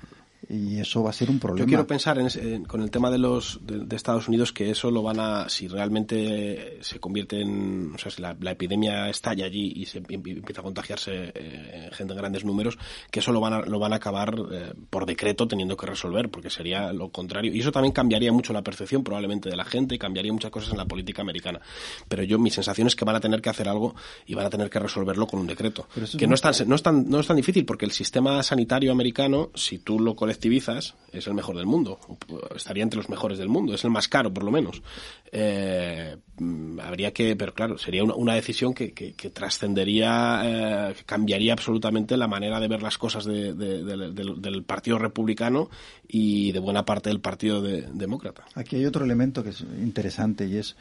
[0.49, 1.65] y eso va a ser un problema.
[1.65, 5.03] Yo quiero pensar en, con el tema de los de, Estados Unidos que eso lo
[5.03, 9.87] van a si realmente se convierte en o sea si la, epidemia estalla allí y
[9.87, 12.79] se empieza a contagiarse eh, gente en grandes números
[13.11, 16.29] que eso lo van a lo van a acabar eh, por decreto teniendo que resolver
[16.29, 17.53] porque sería lo contrario.
[17.53, 20.71] Y eso también cambiaría mucho la percepción probablemente de la gente y cambiaría muchas cosas
[20.71, 21.61] en la política americana.
[22.09, 23.95] Pero yo mi sensación es que van a tener que hacer algo
[24.27, 25.89] y van a tener que resolverlo con un decreto.
[26.17, 28.93] Que no es tan no es tan no es tan difícil porque el sistema sanitario
[28.93, 31.99] americano si tú lo colectivizas, es el mejor del mundo.
[32.55, 33.75] Estaría entre los mejores del mundo.
[33.75, 34.83] Es el más caro, por lo menos.
[35.33, 36.17] Eh,
[36.83, 38.93] habría que, pero claro, sería una, decisión que,
[39.33, 40.43] trascendería,
[40.91, 45.71] eh, que cambiaría absolutamente la manera de ver las cosas del, Partido Republicano
[46.07, 48.45] y de buena parte del Partido Demócrata.
[48.55, 50.77] Aquí hay otro elemento que es interesante y es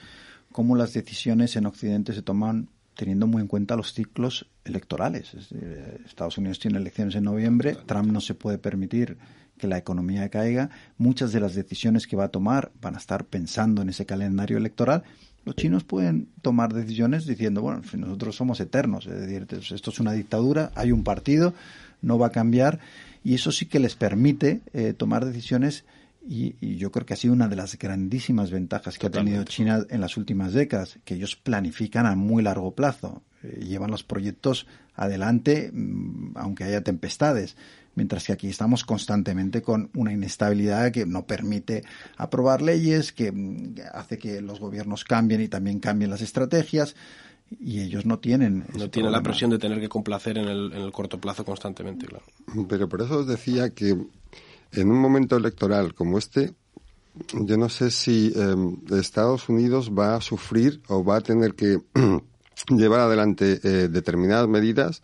[0.51, 5.33] cómo las decisiones en Occidente se toman teniendo muy en cuenta los ciclos electorales.
[6.05, 9.17] Estados Unidos tiene elecciones en noviembre, Trump no se puede permitir
[9.57, 13.25] que la economía caiga, muchas de las decisiones que va a tomar van a estar
[13.25, 15.03] pensando en ese calendario electoral.
[15.45, 20.13] Los chinos pueden tomar decisiones diciendo, bueno, nosotros somos eternos, es decir, esto es una
[20.13, 21.53] dictadura, hay un partido,
[22.01, 22.79] no va a cambiar,
[23.23, 25.85] y eso sí que les permite eh, tomar decisiones
[26.27, 29.85] y, yo creo que ha sido una de las grandísimas ventajas que ha tenido China
[29.89, 34.65] en las últimas décadas, que ellos planifican a muy largo plazo, eh, llevan los proyectos
[34.95, 37.55] adelante mm, aunque haya tempestades,
[37.95, 41.83] mientras que aquí estamos constantemente con una inestabilidad que no permite
[42.17, 46.95] aprobar leyes, que mm, hace que los gobiernos cambien y también cambien las estrategias
[47.59, 48.65] y ellos no tienen.
[48.77, 52.05] No tienen la presión de tener que complacer en el, en el corto plazo constantemente,
[52.05, 52.25] claro.
[52.67, 53.97] Pero por eso os decía que
[54.71, 56.53] en un momento electoral como este,
[57.33, 61.79] yo no sé si em, Estados Unidos va a sufrir o va a tener que
[62.69, 65.01] llevar adelante eh, determinadas medidas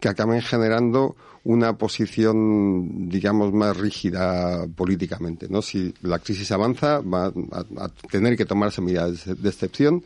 [0.00, 5.46] que acaben generando una posición, digamos, más rígida políticamente.
[5.48, 5.62] ¿no?
[5.62, 10.02] Si la crisis avanza, va a, tener que tomarse medidas de, excepción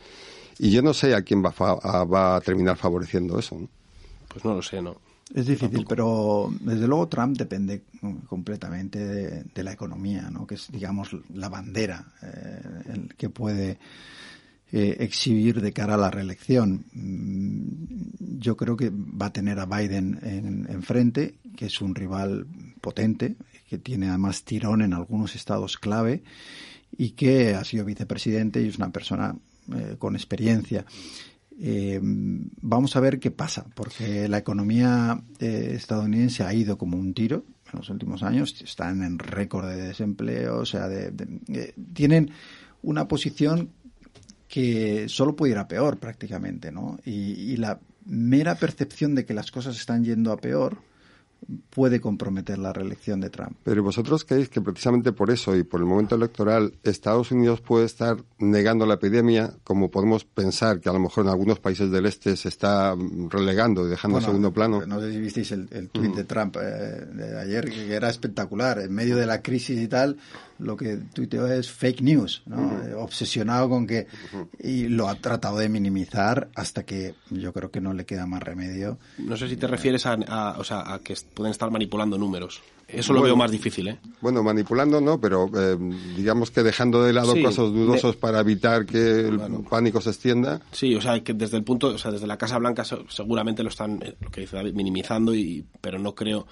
[0.57, 3.57] y yo no sé a quién va a, va a terminar favoreciendo eso.
[4.27, 4.97] Pues no lo sé, ¿no?
[5.33, 7.83] Es difícil, pero desde luego Trump depende
[8.27, 10.47] completamente de, la economía, ¿no?
[10.47, 13.77] que es, digamos, la bandera eh, que puede
[14.71, 16.85] eh, exhibir de cara a la reelección.
[16.93, 22.47] Mm, yo creo que va a tener a Biden enfrente, que es un rival
[22.81, 23.35] potente,
[23.69, 26.23] que tiene además tirón en algunos estados clave
[26.97, 29.35] y que ha sido vicepresidente y es una persona
[29.75, 30.85] eh, con experiencia.
[31.61, 37.13] Eh, vamos a ver qué pasa, porque la economía eh, estadounidense ha ido como un
[37.13, 41.11] tiro en los últimos años, están en récord de desempleo, o sea, de,
[41.93, 42.31] tienen
[42.81, 43.71] una posición
[44.49, 46.99] que solo puede ir a peor prácticamente, ¿no?
[47.05, 50.77] y la mera percepción de que las cosas están yendo a peor
[51.69, 53.55] puede comprometer la reelección de Trump.
[53.63, 57.85] Pero vosotros creéis que precisamente por eso y por el momento electoral Estados Unidos puede
[57.85, 62.05] estar negando la epidemia, como podemos pensar que a lo mejor en algunos países del
[62.05, 62.95] este se está
[63.29, 64.85] relegando y dejando en segundo plano.
[64.85, 68.79] No sé si visteis el, el tuit de Trump eh, de ayer, que era espectacular.
[68.79, 70.17] En medio de la crisis y tal,
[70.59, 72.81] lo que tuiteó es fake news, ¿no?
[72.83, 74.07] Eh, obsesionado con que...
[74.59, 78.43] Y lo ha tratado de minimizar hasta que yo creo que no le queda más
[78.43, 78.99] remedio.
[79.17, 82.61] No sé si te refieres a, o sea, a que pueden estar manipulando números.
[82.87, 83.99] Eso lo veo más difícil, ¿eh?
[84.19, 85.77] Bueno, manipulando no, pero eh,
[86.17, 90.59] digamos que dejando de lado casos dudosos para evitar que el pánico se extienda.
[90.71, 93.69] Sí, o sea, que desde el punto, o sea, desde la Casa Blanca seguramente lo
[93.69, 96.47] están, eh, lo que dice David, minimizando, y, pero no creo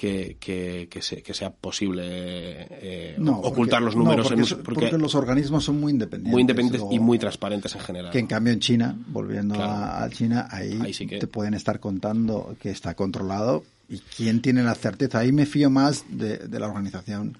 [0.00, 4.32] que, que, que, sea posible eh, ocultar los números.
[4.64, 6.32] porque, los organismos son muy independientes.
[6.32, 8.10] Muy independientes y muy transparentes en general.
[8.10, 12.94] Que en cambio en China, volviendo a, China, ahí, te pueden estar contando que está
[12.94, 15.18] controlado y quién tiene la certeza.
[15.18, 17.36] Ahí me fío más de, la Organización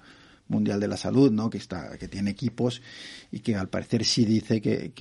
[0.47, 1.49] Mundial de la Salud, ¿no?
[1.49, 2.83] Que está, que tiene equipos
[3.31, 4.91] y que al parecer sí dice que,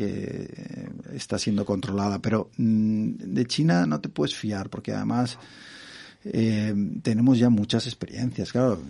[1.12, 2.20] está siendo controlada.
[2.20, 5.36] Pero mm, de China no te puedes fiar porque además
[6.24, 8.52] eh, tenemos ya muchas experiencias.
[8.52, 8.80] Claro,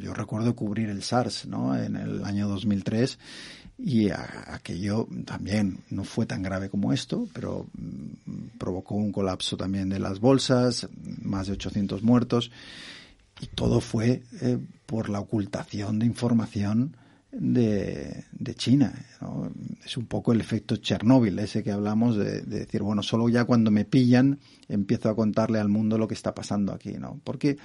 [0.00, 1.76] yo, recuerdo cubrir el SARS, ¿no?
[1.76, 3.18] En el año 2003
[3.78, 9.88] y aquello también no fue tan grave como esto, pero mm, provocó un colapso también
[9.88, 10.88] de las bolsas,
[11.22, 12.50] más de 800 muertos
[13.40, 16.96] y todo fue eh, por la ocultación de información
[17.32, 18.92] de, de China.
[19.84, 23.44] Es un poco el efecto Chernóbil, ese que hablamos de, de, decir, bueno, solo ya
[23.44, 24.38] cuando me pillan
[24.68, 27.20] empiezo a contarle al mundo lo que está pasando aquí, ¿no?
[27.24, 27.56] Porque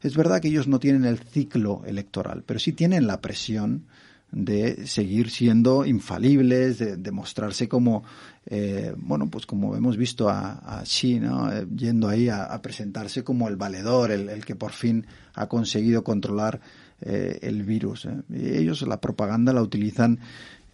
[0.00, 3.86] es verdad que ellos no tienen el ciclo electoral, pero sí tienen la presión
[4.34, 8.02] de seguir siendo infalibles, de, mostrarse como,
[8.46, 10.82] eh, bueno, pues como hemos visto a, a
[11.20, 11.52] ¿no?
[11.52, 16.60] Eh, yendo ahí a, presentarse como el valedor, el, que por fin ha conseguido controlar
[17.04, 18.08] eh, el virus.
[18.30, 20.18] Y ellos la propaganda la utilizan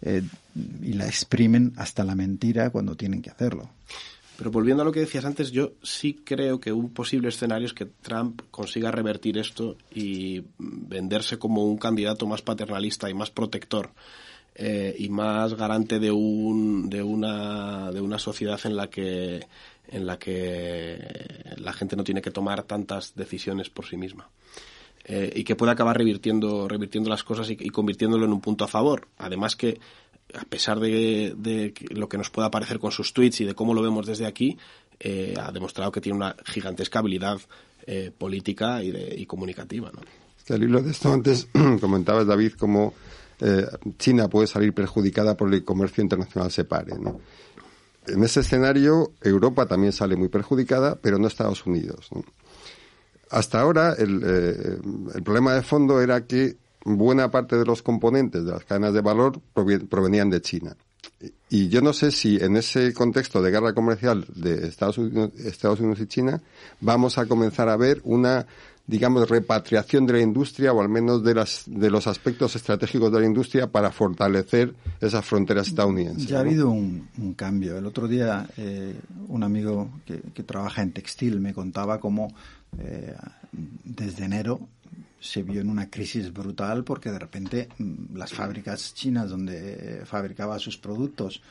[0.03, 3.69] y la exprimen hasta la mentira cuando tienen que hacerlo.
[4.41, 7.75] Pero volviendo a lo que decías antes, yo sí creo que un posible escenario es
[7.75, 13.91] que Trump consiga revertir esto y venderse como un candidato más paternalista y más protector
[14.55, 19.45] eh, y más garante de un de una de una sociedad en la que
[19.87, 24.27] en la que la gente no tiene que tomar tantas decisiones por sí misma.
[25.05, 28.67] Eh, y que pueda acabar revirtiendo, revirtiendo las cosas y, convirtiéndolo en un punto a
[28.67, 29.07] favor.
[29.17, 29.79] Además que
[30.33, 33.81] a pesar de, lo que nos pueda parecer con sus tweets y de cómo lo
[33.81, 34.57] vemos desde aquí,
[34.99, 37.41] eh, ha demostrado que tiene una gigantesca habilidad
[37.85, 39.91] eh, política y, de, y comunicativa.
[39.91, 40.01] ¿no?
[40.53, 41.47] al hilo de esto, antes
[41.81, 42.93] comentabas, David, cómo
[43.97, 46.93] China puede salir perjudicada por el comercio internacional se pare.
[48.05, 52.09] En ese escenario, Europa también sale muy perjudicada, pero no Estados Unidos.
[53.31, 54.23] Hasta ahora, el,
[55.15, 59.01] el problema de fondo era que buena parte de los componentes de las cadenas de
[59.01, 59.39] valor
[59.89, 60.75] provenían de China.
[61.49, 65.79] Y yo no sé si en ese contexto de guerra comercial de Estados Unidos, Estados
[65.79, 66.41] Unidos y China
[66.79, 68.45] vamos a comenzar a ver una
[68.91, 73.21] digamos, repatriación de la industria o al menos de, las, de los aspectos estratégicos de
[73.21, 76.27] la industria para fortalecer esas fronteras estadounidenses.
[76.27, 77.77] Ya ha habido un, cambio.
[77.77, 78.93] El otro día eh,
[79.29, 82.33] un amigo que, trabaja en textil me contaba cómo
[82.79, 83.15] eh,
[83.83, 84.59] desde enero
[85.19, 90.59] se vio en una crisis brutal porque de repente mm, las fábricas chinas donde fabricaba
[90.59, 91.41] sus productos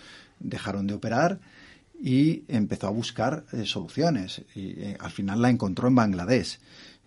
[0.40, 1.38] dejaron de operar
[2.02, 6.59] y empezó a buscar eh, soluciones y eh, al final la encontró en Bangladesh.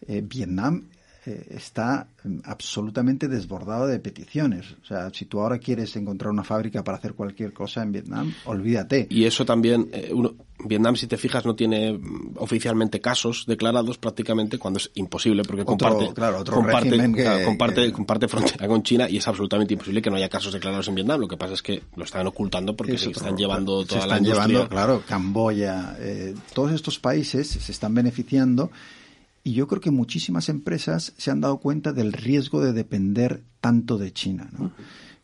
[0.07, 0.85] Eh, Vietnam
[1.25, 4.75] eh, está mm, absolutamente desbordado de peticiones.
[4.83, 8.33] O sea, si tú ahora quieres encontrar una fábrica para hacer cualquier cosa en Vietnam,
[8.45, 9.07] olvídate.
[9.09, 13.97] Y eso también, eh, uno, Vietnam, si te fijas, no tiene mm, oficialmente casos declarados
[13.97, 16.07] prácticamente cuando es imposible porque comparte,
[16.51, 20.95] comparte, comparte, frontera con China y es absolutamente imposible que no haya casos declarados en
[20.95, 21.21] Vietnam.
[21.21, 24.23] Lo que pasa es que lo están ocultando porque se están llevando toda se están
[24.23, 28.71] Llevando, claro, Camboya, eh, todos estos países se están beneficiando
[29.43, 33.97] y yo creo que muchísimas empresas se han dado cuenta del riesgo de depender tanto
[33.97, 34.49] de China.
[34.57, 34.71] ¿no?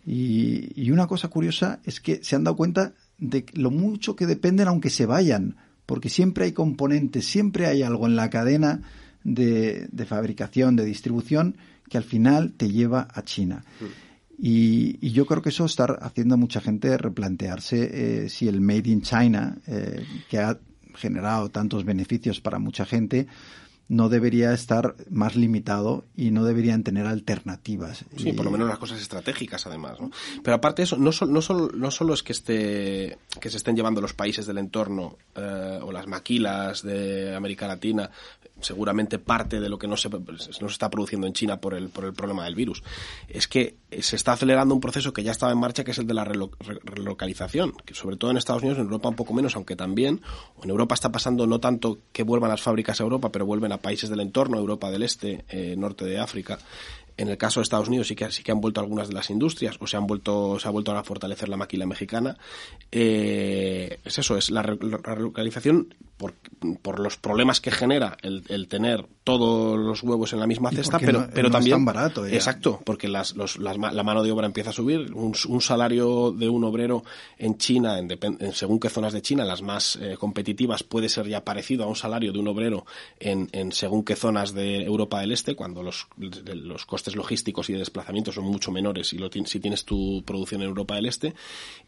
[0.05, 4.67] Y, una cosa curiosa es que se han dado cuenta de lo mucho que dependen
[4.67, 5.55] aunque se vayan,
[5.85, 8.81] porque siempre hay componentes, siempre hay algo en la cadena
[9.23, 11.57] de, fabricación, de distribución,
[11.89, 13.63] que al final te lleva a China.
[14.37, 18.89] Y, yo creo que eso está haciendo a mucha gente replantearse eh, si el Made
[18.89, 20.59] in China, eh, que ha
[20.95, 23.27] generado tantos beneficios para mucha gente,
[23.89, 28.05] no debería estar más limitado y no deberían tener alternativas.
[28.15, 29.99] Sí, por lo menos las cosas estratégicas, además.
[29.99, 30.11] ¿no?
[30.43, 33.75] Pero aparte de eso, no, no, solo, no solo es que, esté, que se estén
[33.75, 38.11] llevando los países del entorno eh, o las maquilas de América Latina
[38.61, 41.89] seguramente parte de lo que no se, no se está produciendo en China por el,
[41.89, 42.83] por el problema del virus.
[43.27, 46.07] Es que se está acelerando un proceso que ya estaba en marcha, que es el
[46.07, 49.75] de la relocalización, que sobre todo en Estados Unidos, en Europa un poco menos, aunque
[49.75, 50.21] también,
[50.61, 53.77] en Europa está pasando no tanto que vuelvan las fábricas a Europa, pero vuelven a
[53.79, 56.59] países del entorno, Europa del Este, eh, norte de África,
[57.19, 59.29] en el caso de Estados Unidos sí que, sí que han vuelto algunas de las
[59.29, 62.37] industrias o se han vuelto, se ha vuelto a fortalecer la máquina mexicana.
[62.93, 66.33] Eh, es eso, es la, relocalización por,
[66.81, 71.29] por, los problemas que genera el, tener todos los huevos en la misma cesta, pero,
[71.33, 71.75] pero también...
[71.75, 75.13] Es tan barato, Exacto, porque las, la mano de obra empieza a subir.
[75.13, 77.05] Un, salario de un obrero
[77.37, 81.45] en China, en, según qué zonas de China, las más eh, competitivas, puede ser ya
[81.45, 82.85] parecido a un salario de un obrero
[83.17, 87.73] en, en según qué zonas de Europa del Este, cuando los, los costes logísticos y
[87.73, 91.33] de desplazamiento son mucho menores si, lo, si tienes tu producción en Europa del Este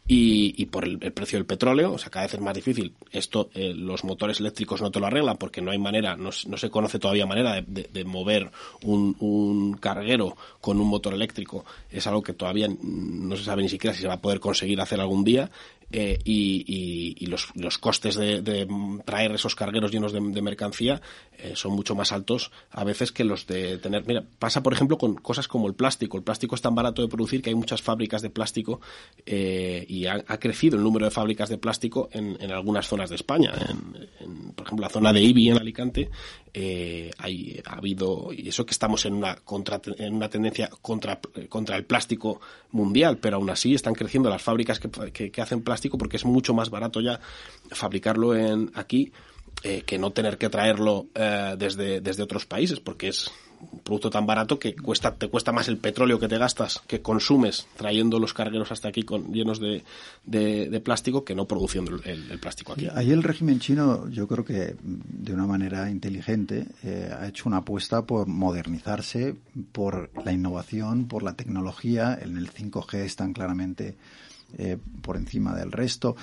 [0.06, 2.94] y, por el, precio del petróleo, o sea, cada vez es más difícil.
[3.10, 6.70] Esto, eh, los motores eléctricos no te lo arreglan porque no hay manera, no, se
[6.70, 8.50] conoce todavía manera de, mover
[8.82, 11.64] un, un, carguero con un motor eléctrico.
[11.90, 14.80] Es algo que todavía no se sabe ni siquiera si se va a poder conseguir
[14.80, 15.50] hacer algún día
[15.92, 18.66] eh, y, los, costes de,
[19.04, 21.00] traer esos cargueros llenos de, mercancía
[21.38, 24.06] eh, son mucho más altos a veces que los de tener.
[24.06, 26.16] Mira, pasa por ejemplo con cosas como el plástico.
[26.16, 28.80] El plástico es tan barato de producir que hay muchas fábricas de plástico
[29.26, 33.52] eh, y ha, crecido el número de fábricas de plástico en, algunas zonas de España.
[34.20, 36.10] En, por ejemplo, la zona de Ibi en Alicante
[36.54, 41.76] hay, ha habido, y eso que estamos en una, contra, en una tendencia contra, contra
[41.76, 42.40] el plástico
[42.72, 46.52] mundial, pero aún así están creciendo las fábricas que, que hacen plástico porque es mucho
[46.54, 47.20] más barato ya
[47.70, 49.12] fabricarlo en aquí
[49.64, 53.30] eh, que no tener que traerlo eh, desde, desde otros países, porque es
[53.70, 57.00] un producto tan barato que cuesta, te cuesta más el petróleo que te gastas, que
[57.00, 59.82] consumes trayendo los cargueros hasta aquí con, llenos de,
[60.24, 62.88] de, plástico que no produciendo el, plástico aquí.
[62.94, 67.58] Ahí el régimen chino, yo creo que de una manera inteligente, eh, ha hecho una
[67.58, 69.36] apuesta por modernizarse,
[69.72, 72.18] por la innovación, por la tecnología.
[72.20, 73.96] En el 5G están claramente
[74.58, 76.16] eh, por encima del resto.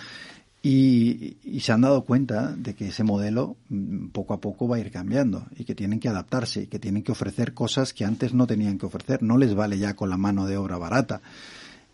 [0.62, 4.80] Y, se han dado cuenta de que ese modelo mm, poco a poco va a
[4.80, 8.34] ir cambiando y que tienen que adaptarse y que tienen que ofrecer cosas que antes
[8.34, 9.24] no tenían que ofrecer.
[9.24, 11.22] No les vale ya con la mano de obra barata.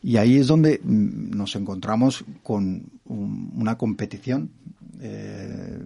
[0.01, 4.49] Y ahí es donde mm, nos encontramos con una competición
[4.99, 5.79] eh,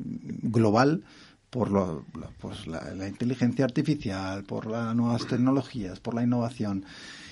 [0.43, 1.03] global
[1.49, 2.05] por lo,
[2.39, 6.85] pues la, inteligencia artificial, por las nuevas tecnologías, por la innovación.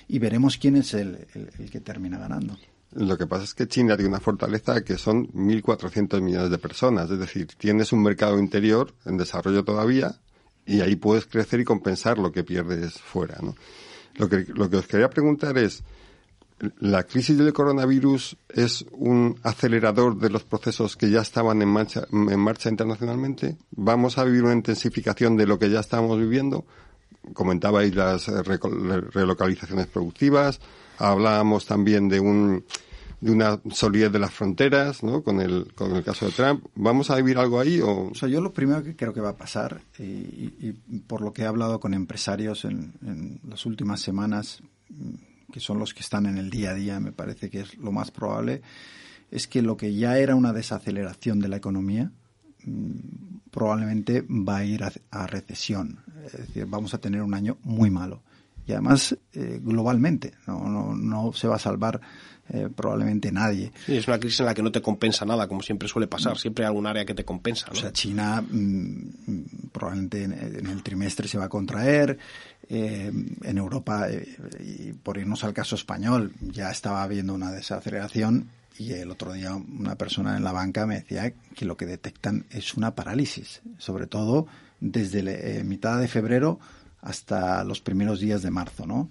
[0.08, 1.28] Y veremos quién es el
[1.72, 2.58] que termina ganando.
[2.98, 7.12] Lo que pasa es que China tiene una fortaleza que son 1.400 millones de personas.
[7.12, 10.16] Es decir, tienes un mercado interior en desarrollo todavía
[10.66, 13.38] y ahí puedes crecer y compensar lo que pierdes fuera.
[13.39, 13.56] ¿no?
[14.16, 15.84] Lo, que, lo que os quería preguntar es,
[16.80, 22.08] ¿la crisis del coronavirus es un acelerador de los procesos que ya estaban en marcha,
[22.12, 23.58] en marcha internacionalmente?
[23.70, 26.66] ¿Vamos a vivir una intensificación de lo que ya estamos viviendo?
[27.36, 30.60] Comentabais las relocalizaciones productivas
[31.00, 32.66] Hablábamos también de un
[33.20, 35.24] de una solidez de las fronteras, ¿no?
[35.24, 36.65] Con el, con el caso de Trump.
[36.76, 37.82] ¿Vamos a vivir algo ahí?
[37.82, 38.09] O...
[38.09, 40.74] o sea, yo lo primero que creo que va a pasar, y,
[41.07, 45.80] por lo que he hablado con empresarios en, en, las últimas semanas, mm, que son
[45.80, 48.61] los que están en el día a día, me parece que es lo más probable,
[49.32, 52.11] es que lo que ya era una desaceleración de la economía,
[52.65, 52.91] mm,
[53.49, 56.03] probablemente va a ir a recesión.
[56.26, 58.22] Es decir, vamos a tener un año muy malo
[58.68, 60.34] y además eh, globalmente.
[60.45, 62.01] No, no, no, se va a salvar
[62.50, 63.72] eh, probablemente nadie.
[63.86, 66.38] Sí, es una crisis en la que no te compensa nada, como siempre suele pasar.
[66.38, 67.68] Siempre hay algún área que te compensa.
[67.72, 72.18] O sea, China mm, probablemente en, el trimestre se va a contraer.
[72.70, 73.12] Eh,
[73.43, 74.08] en Europa,
[74.60, 79.56] y por irnos al caso español, ya estaba habiendo una desaceleración y el otro día
[79.56, 84.06] una persona en la banca me decía que lo que detectan es una parálisis, sobre
[84.08, 84.48] todo
[84.80, 86.60] desde mitad de febrero
[87.02, 89.10] hasta los primeros días de marzo, ¿no?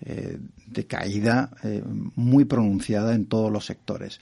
[0.00, 0.38] Eh,
[0.68, 1.82] de caída eh,
[2.14, 4.20] muy pronunciada en todos los sectores.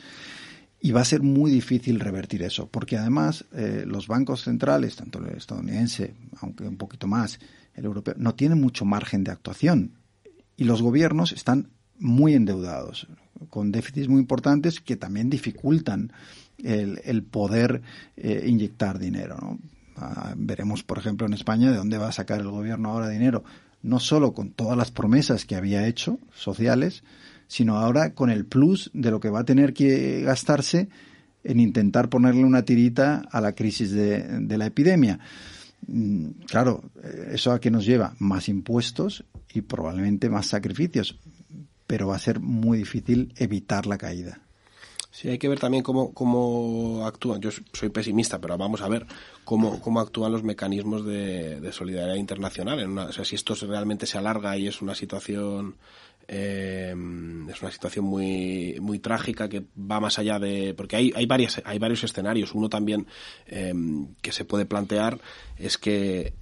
[0.80, 5.18] Y va a ser muy difícil revertir eso, porque además eh, los bancos centrales, tanto
[5.18, 7.40] el estadounidense, aunque un poquito más,
[7.74, 9.98] el europeo, no tienen mucho margen de actuación.
[10.56, 11.68] Y los gobiernos están
[11.98, 13.06] muy endeudados,
[13.50, 16.12] con déficits muy importantes que también dificultan
[16.62, 17.82] el, poder
[18.16, 19.58] inyectar dinero.
[19.96, 23.44] Ah, veremos, por ejemplo, en España de dónde va a sacar el gobierno ahora dinero,
[23.82, 27.04] no solo con todas las promesas que había hecho sociales,
[27.48, 30.88] sino ahora con el plus de lo que va a tener que gastarse
[31.44, 35.20] en intentar ponerle una tirita a la crisis de, de la epidemia.
[35.86, 36.82] Mm, claro,
[37.30, 38.16] ¿eso a qué nos lleva?
[38.18, 39.24] Más impuestos
[39.54, 41.18] y probablemente más sacrificios,
[41.86, 44.40] pero va a ser muy difícil evitar la caída.
[45.16, 47.40] Sí, hay que ver también cómo, cómo actúan.
[47.40, 49.06] Yo soy pesimista, pero vamos a ver
[49.44, 52.80] cómo, cómo actúan los mecanismos de, de solidaridad internacional.
[52.80, 55.76] En o sea, si esto realmente se alarga y es una situación
[56.28, 56.94] eh,
[57.48, 61.62] es una situación muy muy trágica que va más allá de porque hay hay varias
[61.64, 63.06] hay varios escenarios uno también
[63.46, 63.72] eh,
[64.20, 65.20] que se puede plantear
[65.56, 66.34] es que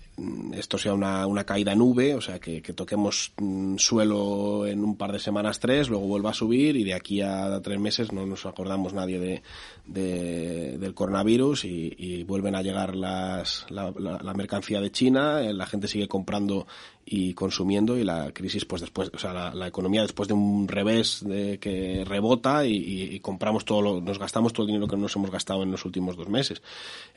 [0.52, 5.12] esto sea una, una caída nube, o sea, que, toquemos mm, suelo en un par
[5.12, 8.46] de semanas, tres, luego vuelva a subir y de aquí a tres meses no nos
[8.46, 9.42] acordamos nadie
[9.84, 15.66] de, del coronavirus y, vuelven a llegar las, la, la, mercancía de China, eh, la
[15.66, 16.66] gente sigue comprando
[17.06, 21.22] y consumiendo y la crisis pues después o sea la, economía después de un revés
[21.24, 25.30] de que rebota y, compramos todo lo, nos gastamos todo el dinero que nos hemos
[25.30, 26.62] gastado en los últimos dos meses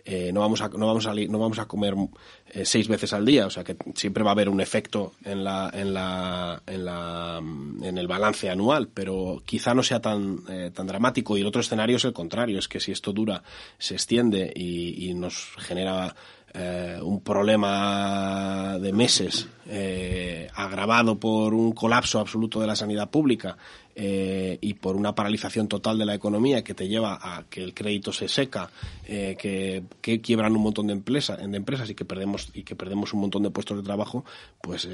[0.06, 1.96] eh, no vamos a no vamos a no vamos a comer
[2.50, 5.44] eh, seis veces al día, o sea que siempre va a haber un efecto en
[5.44, 10.72] la, en la, en la, en el balance anual, pero quizá no sea tan, eh,
[10.74, 11.38] tan dramático.
[11.38, 13.44] Y el otro escenario es el contrario, es que si esto dura,
[13.78, 16.16] se extiende y nos genera
[16.54, 23.58] eh, un problema de meses eh, agravado por un colapso absoluto de la sanidad pública
[23.94, 27.74] eh, y por una paralización total de la economía que te lleva a que el
[27.74, 28.72] crédito se seca,
[29.06, 29.84] que,
[30.24, 33.44] quiebran un montón de, empresas de empresas y que perdemos y que perdemos un montón
[33.44, 34.24] de puestos de trabajo,
[34.62, 34.88] pues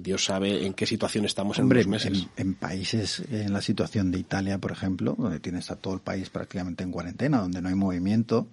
[0.00, 2.26] Dios sabe en qué situación estamos en unos meses.
[2.36, 6.00] En, en, países, en la situación de Italia, por ejemplo, donde tienes a todo el
[6.00, 8.48] país prácticamente en cuarentena, donde no hay movimiento,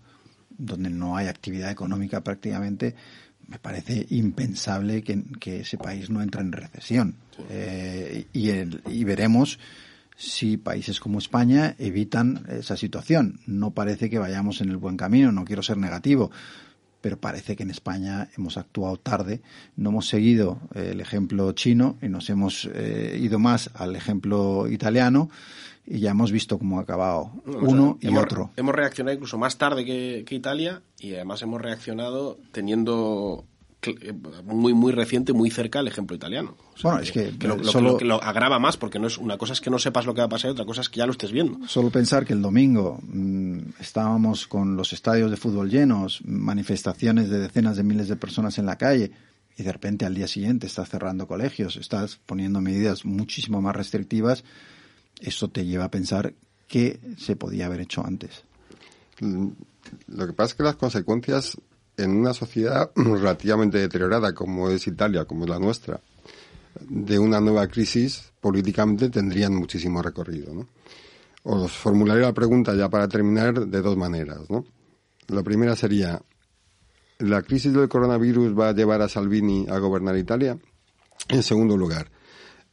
[0.57, 2.95] donde no hay actividad económica prácticamente,
[3.47, 7.15] me parece impensable que, ese país no entre en recesión.
[7.49, 9.59] Eh, y, y veremos
[10.15, 13.39] si países como España evitan esa situación.
[13.45, 16.31] No parece que vayamos en el buen camino, no quiero ser negativo,
[17.03, 19.41] pero parece que en España hemos actuado tarde,
[19.75, 25.29] no hemos seguido el ejemplo chino y nos hemos eh, ido más al ejemplo italiano
[25.85, 28.51] y ya hemos visto cómo ha acabado uno y otro.
[28.55, 33.45] Hemos reaccionado incluso más tarde que, Italia y además hemos reaccionado teniendo
[34.45, 36.55] muy muy reciente, muy cerca el ejemplo italiano.
[36.81, 40.05] bueno, es que, lo, agrava más porque no es una cosa es que no sepas
[40.05, 41.67] lo que va a pasar y otra cosa es que ya lo estés viendo.
[41.67, 47.39] Solo pensar que el domingo mm, estábamos con los estadios de fútbol llenos, manifestaciones de
[47.39, 49.11] decenas de miles de personas en la calle
[49.57, 54.45] y de repente al día siguiente estás cerrando colegios, estás poniendo medidas muchísimo más restrictivas
[55.21, 56.33] eso te lleva a pensar
[56.67, 58.43] que se podía haber hecho antes.
[59.19, 59.49] Mm,
[60.07, 61.57] lo que pasa es que las consecuencias
[61.97, 65.99] en una sociedad relativamente deteriorada como es Italia, como es la nuestra,
[66.79, 70.53] de una nueva crisis políticamente tendrían muchísimo recorrido.
[70.53, 70.67] ¿no?
[71.43, 74.49] Os formularé la pregunta ya para terminar de dos maneras.
[74.49, 74.65] ¿no?
[75.27, 76.21] La primera sería,
[77.19, 80.57] ¿la crisis del coronavirus va a llevar a Salvini a gobernar Italia?
[81.29, 82.09] En segundo lugar,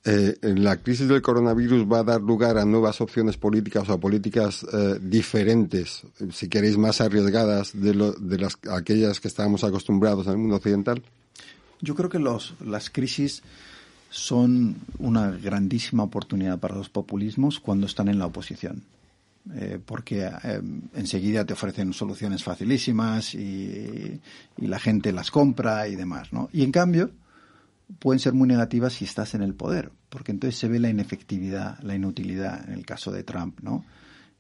[0.05, 4.01] eh, la crisis del coronavirus va a dar lugar a nuevas opciones políticas o a
[4.01, 10.33] políticas eh, diferentes, si queréis más arriesgadas de, de las, aquellas que estábamos acostumbrados en
[10.33, 11.03] el mundo occidental?
[11.83, 13.43] Yo creo que los, las crisis
[14.11, 18.83] son una grandísima oportunidad para los populismos cuando están en la oposición.
[19.55, 20.61] Eh, porque eh,
[20.95, 24.21] enseguida te ofrecen soluciones facilísimas y,
[24.59, 26.51] y, la gente las compra y demás, ¿no?
[26.53, 27.11] Y en cambio,
[27.99, 31.79] pueden ser muy negativas si estás en el poder, porque entonces se ve la inefectividad,
[31.81, 33.85] la inutilidad en el caso de Trump, ¿no?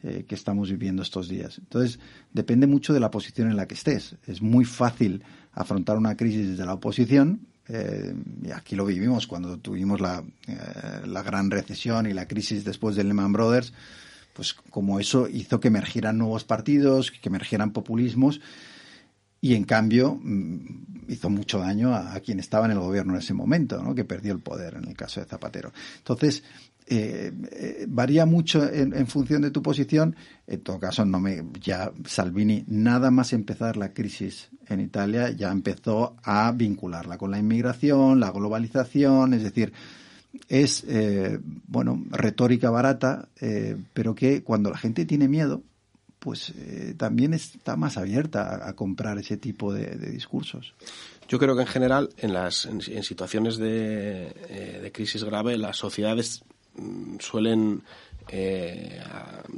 [0.03, 1.59] Eh, que estamos viviendo estos días.
[1.59, 1.99] Entonces,
[2.33, 4.17] depende mucho de la posición en la que estés.
[4.27, 5.23] Es muy fácil
[5.53, 10.57] afrontar una crisis desde la oposición, eh, y aquí lo vivimos cuando tuvimos la, eh,
[11.07, 13.75] la gran recesión y la crisis después de Lehman Brothers,
[14.33, 18.41] pues como eso hizo que emergieran nuevos partidos, que emergieran populismos,
[19.41, 20.59] y en cambio mm,
[21.09, 23.95] hizo mucho daño a, quien estaba en el gobierno en ese momento, ¿no?
[23.95, 25.73] que perdió el poder en el caso de Zapatero.
[25.99, 26.43] Entonces,
[26.87, 30.17] eh, eh, varía mucho en, función de tu posición.
[30.47, 35.51] En todo caso, no me, ya Salvini, nada más empezar la crisis en Italia, ya
[35.51, 39.73] empezó a vincularla con la inmigración, la globalización, es decir,
[40.49, 43.29] es, eh, bueno, retórica barata,
[43.93, 45.63] pero que cuando la gente tiene miedo,
[46.21, 50.75] pues eh, también está más abierta a, comprar ese tipo de, discursos.
[51.29, 56.45] Yo creo que en general, en, las, en, situaciones eh, de, crisis grave, las sociedades
[56.77, 57.83] mm, suelen,
[58.29, 59.01] eh,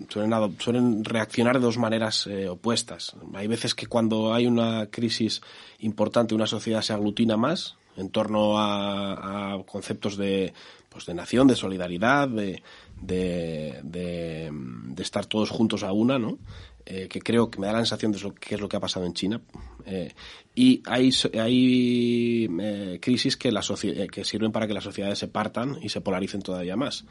[0.09, 3.17] suelen, reaccionar de dos maneras opuestas.
[3.35, 5.43] Hay veces que cuando hay una crisis
[5.81, 10.55] importante, una sociedad se aglutina más en torno a, a conceptos de,
[10.93, 12.63] pues de nación, de solidaridad, de,
[13.01, 14.53] de,
[14.99, 16.39] estar todos juntos a una, ¿no?
[16.85, 19.07] Eh, que creo que me da la sensación de que es lo que ha pasado
[19.07, 19.41] en China.
[19.87, 20.13] Eh,
[20.55, 23.63] y hay, hay eh, crisis que, la
[24.11, 27.05] que sirven para que las sociedades se partan y se polaricen todavía más.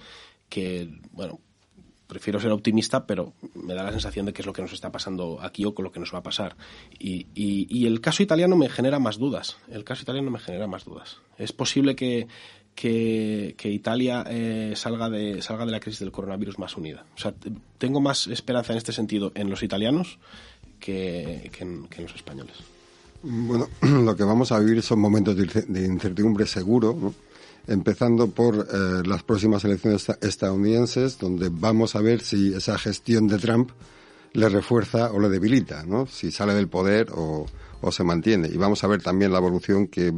[0.50, 1.40] Que, bueno,
[2.08, 4.92] prefiero ser optimista, pero me da la sensación de que es lo que nos está
[4.92, 6.58] pasando aquí o con lo que nos va a pasar.
[7.00, 9.58] Y, y, y el caso italiano me genera más dudas.
[9.70, 11.22] El caso italiano me genera más dudas.
[11.38, 12.28] Es posible que
[12.76, 17.06] que, Italia eh, salga, de, salga de la crisis del coronavirus más unida.
[17.16, 17.34] O sea,
[17.78, 20.20] tengo más esperanza en este sentido en los italianos
[20.80, 22.56] que, en, los españoles.
[23.24, 27.14] Bueno, lo que vamos a vivir son momentos de incertidumbre seguro,
[27.68, 33.38] empezando por eh, las próximas elecciones estadounidenses, donde vamos a ver si esa gestión de
[33.38, 33.72] Trump
[34.34, 36.08] le refuerza o le debilita, ¿no?
[36.08, 37.46] si sale del poder o,
[37.82, 38.48] o se mantiene.
[38.48, 40.14] Y vamos a ver también la evolución que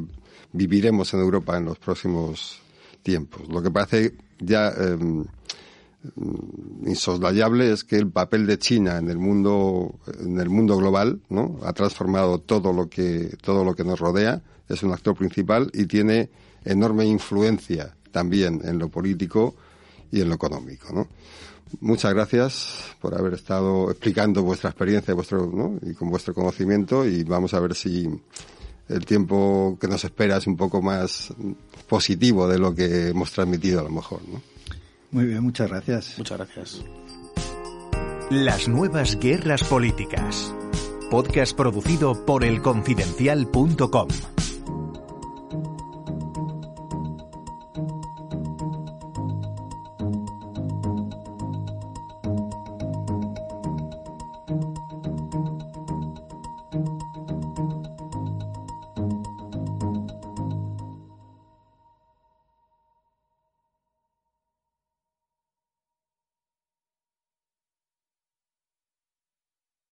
[0.53, 2.61] viviremos en Europa en los próximos
[3.01, 3.47] tiempos.
[3.49, 5.25] Lo que parece ya em,
[6.15, 11.19] mm, insoslayable es que el papel de China en el mundo en el mundo global
[11.29, 15.69] no ha transformado todo lo que todo lo que nos rodea es un actor principal
[15.73, 16.29] y tiene
[16.63, 19.55] enorme influencia también en lo político
[20.11, 21.07] y en lo económico ¿no?
[21.81, 25.79] muchas gracias por haber estado explicando vuestra experiencia vuestro, ¿no?
[25.81, 28.07] y con vuestro conocimiento y vamos a ver si
[28.89, 31.33] el tiempo que nos espera es un poco más
[31.87, 34.21] positivo de lo que hemos transmitido a lo mejor.
[34.27, 34.41] ¿no?
[35.11, 36.15] Muy bien, muchas gracias.
[36.17, 36.83] Muchas gracias.
[38.29, 40.53] Las nuevas guerras políticas.
[41.11, 44.32] Podcast producido por elconfidencial.com.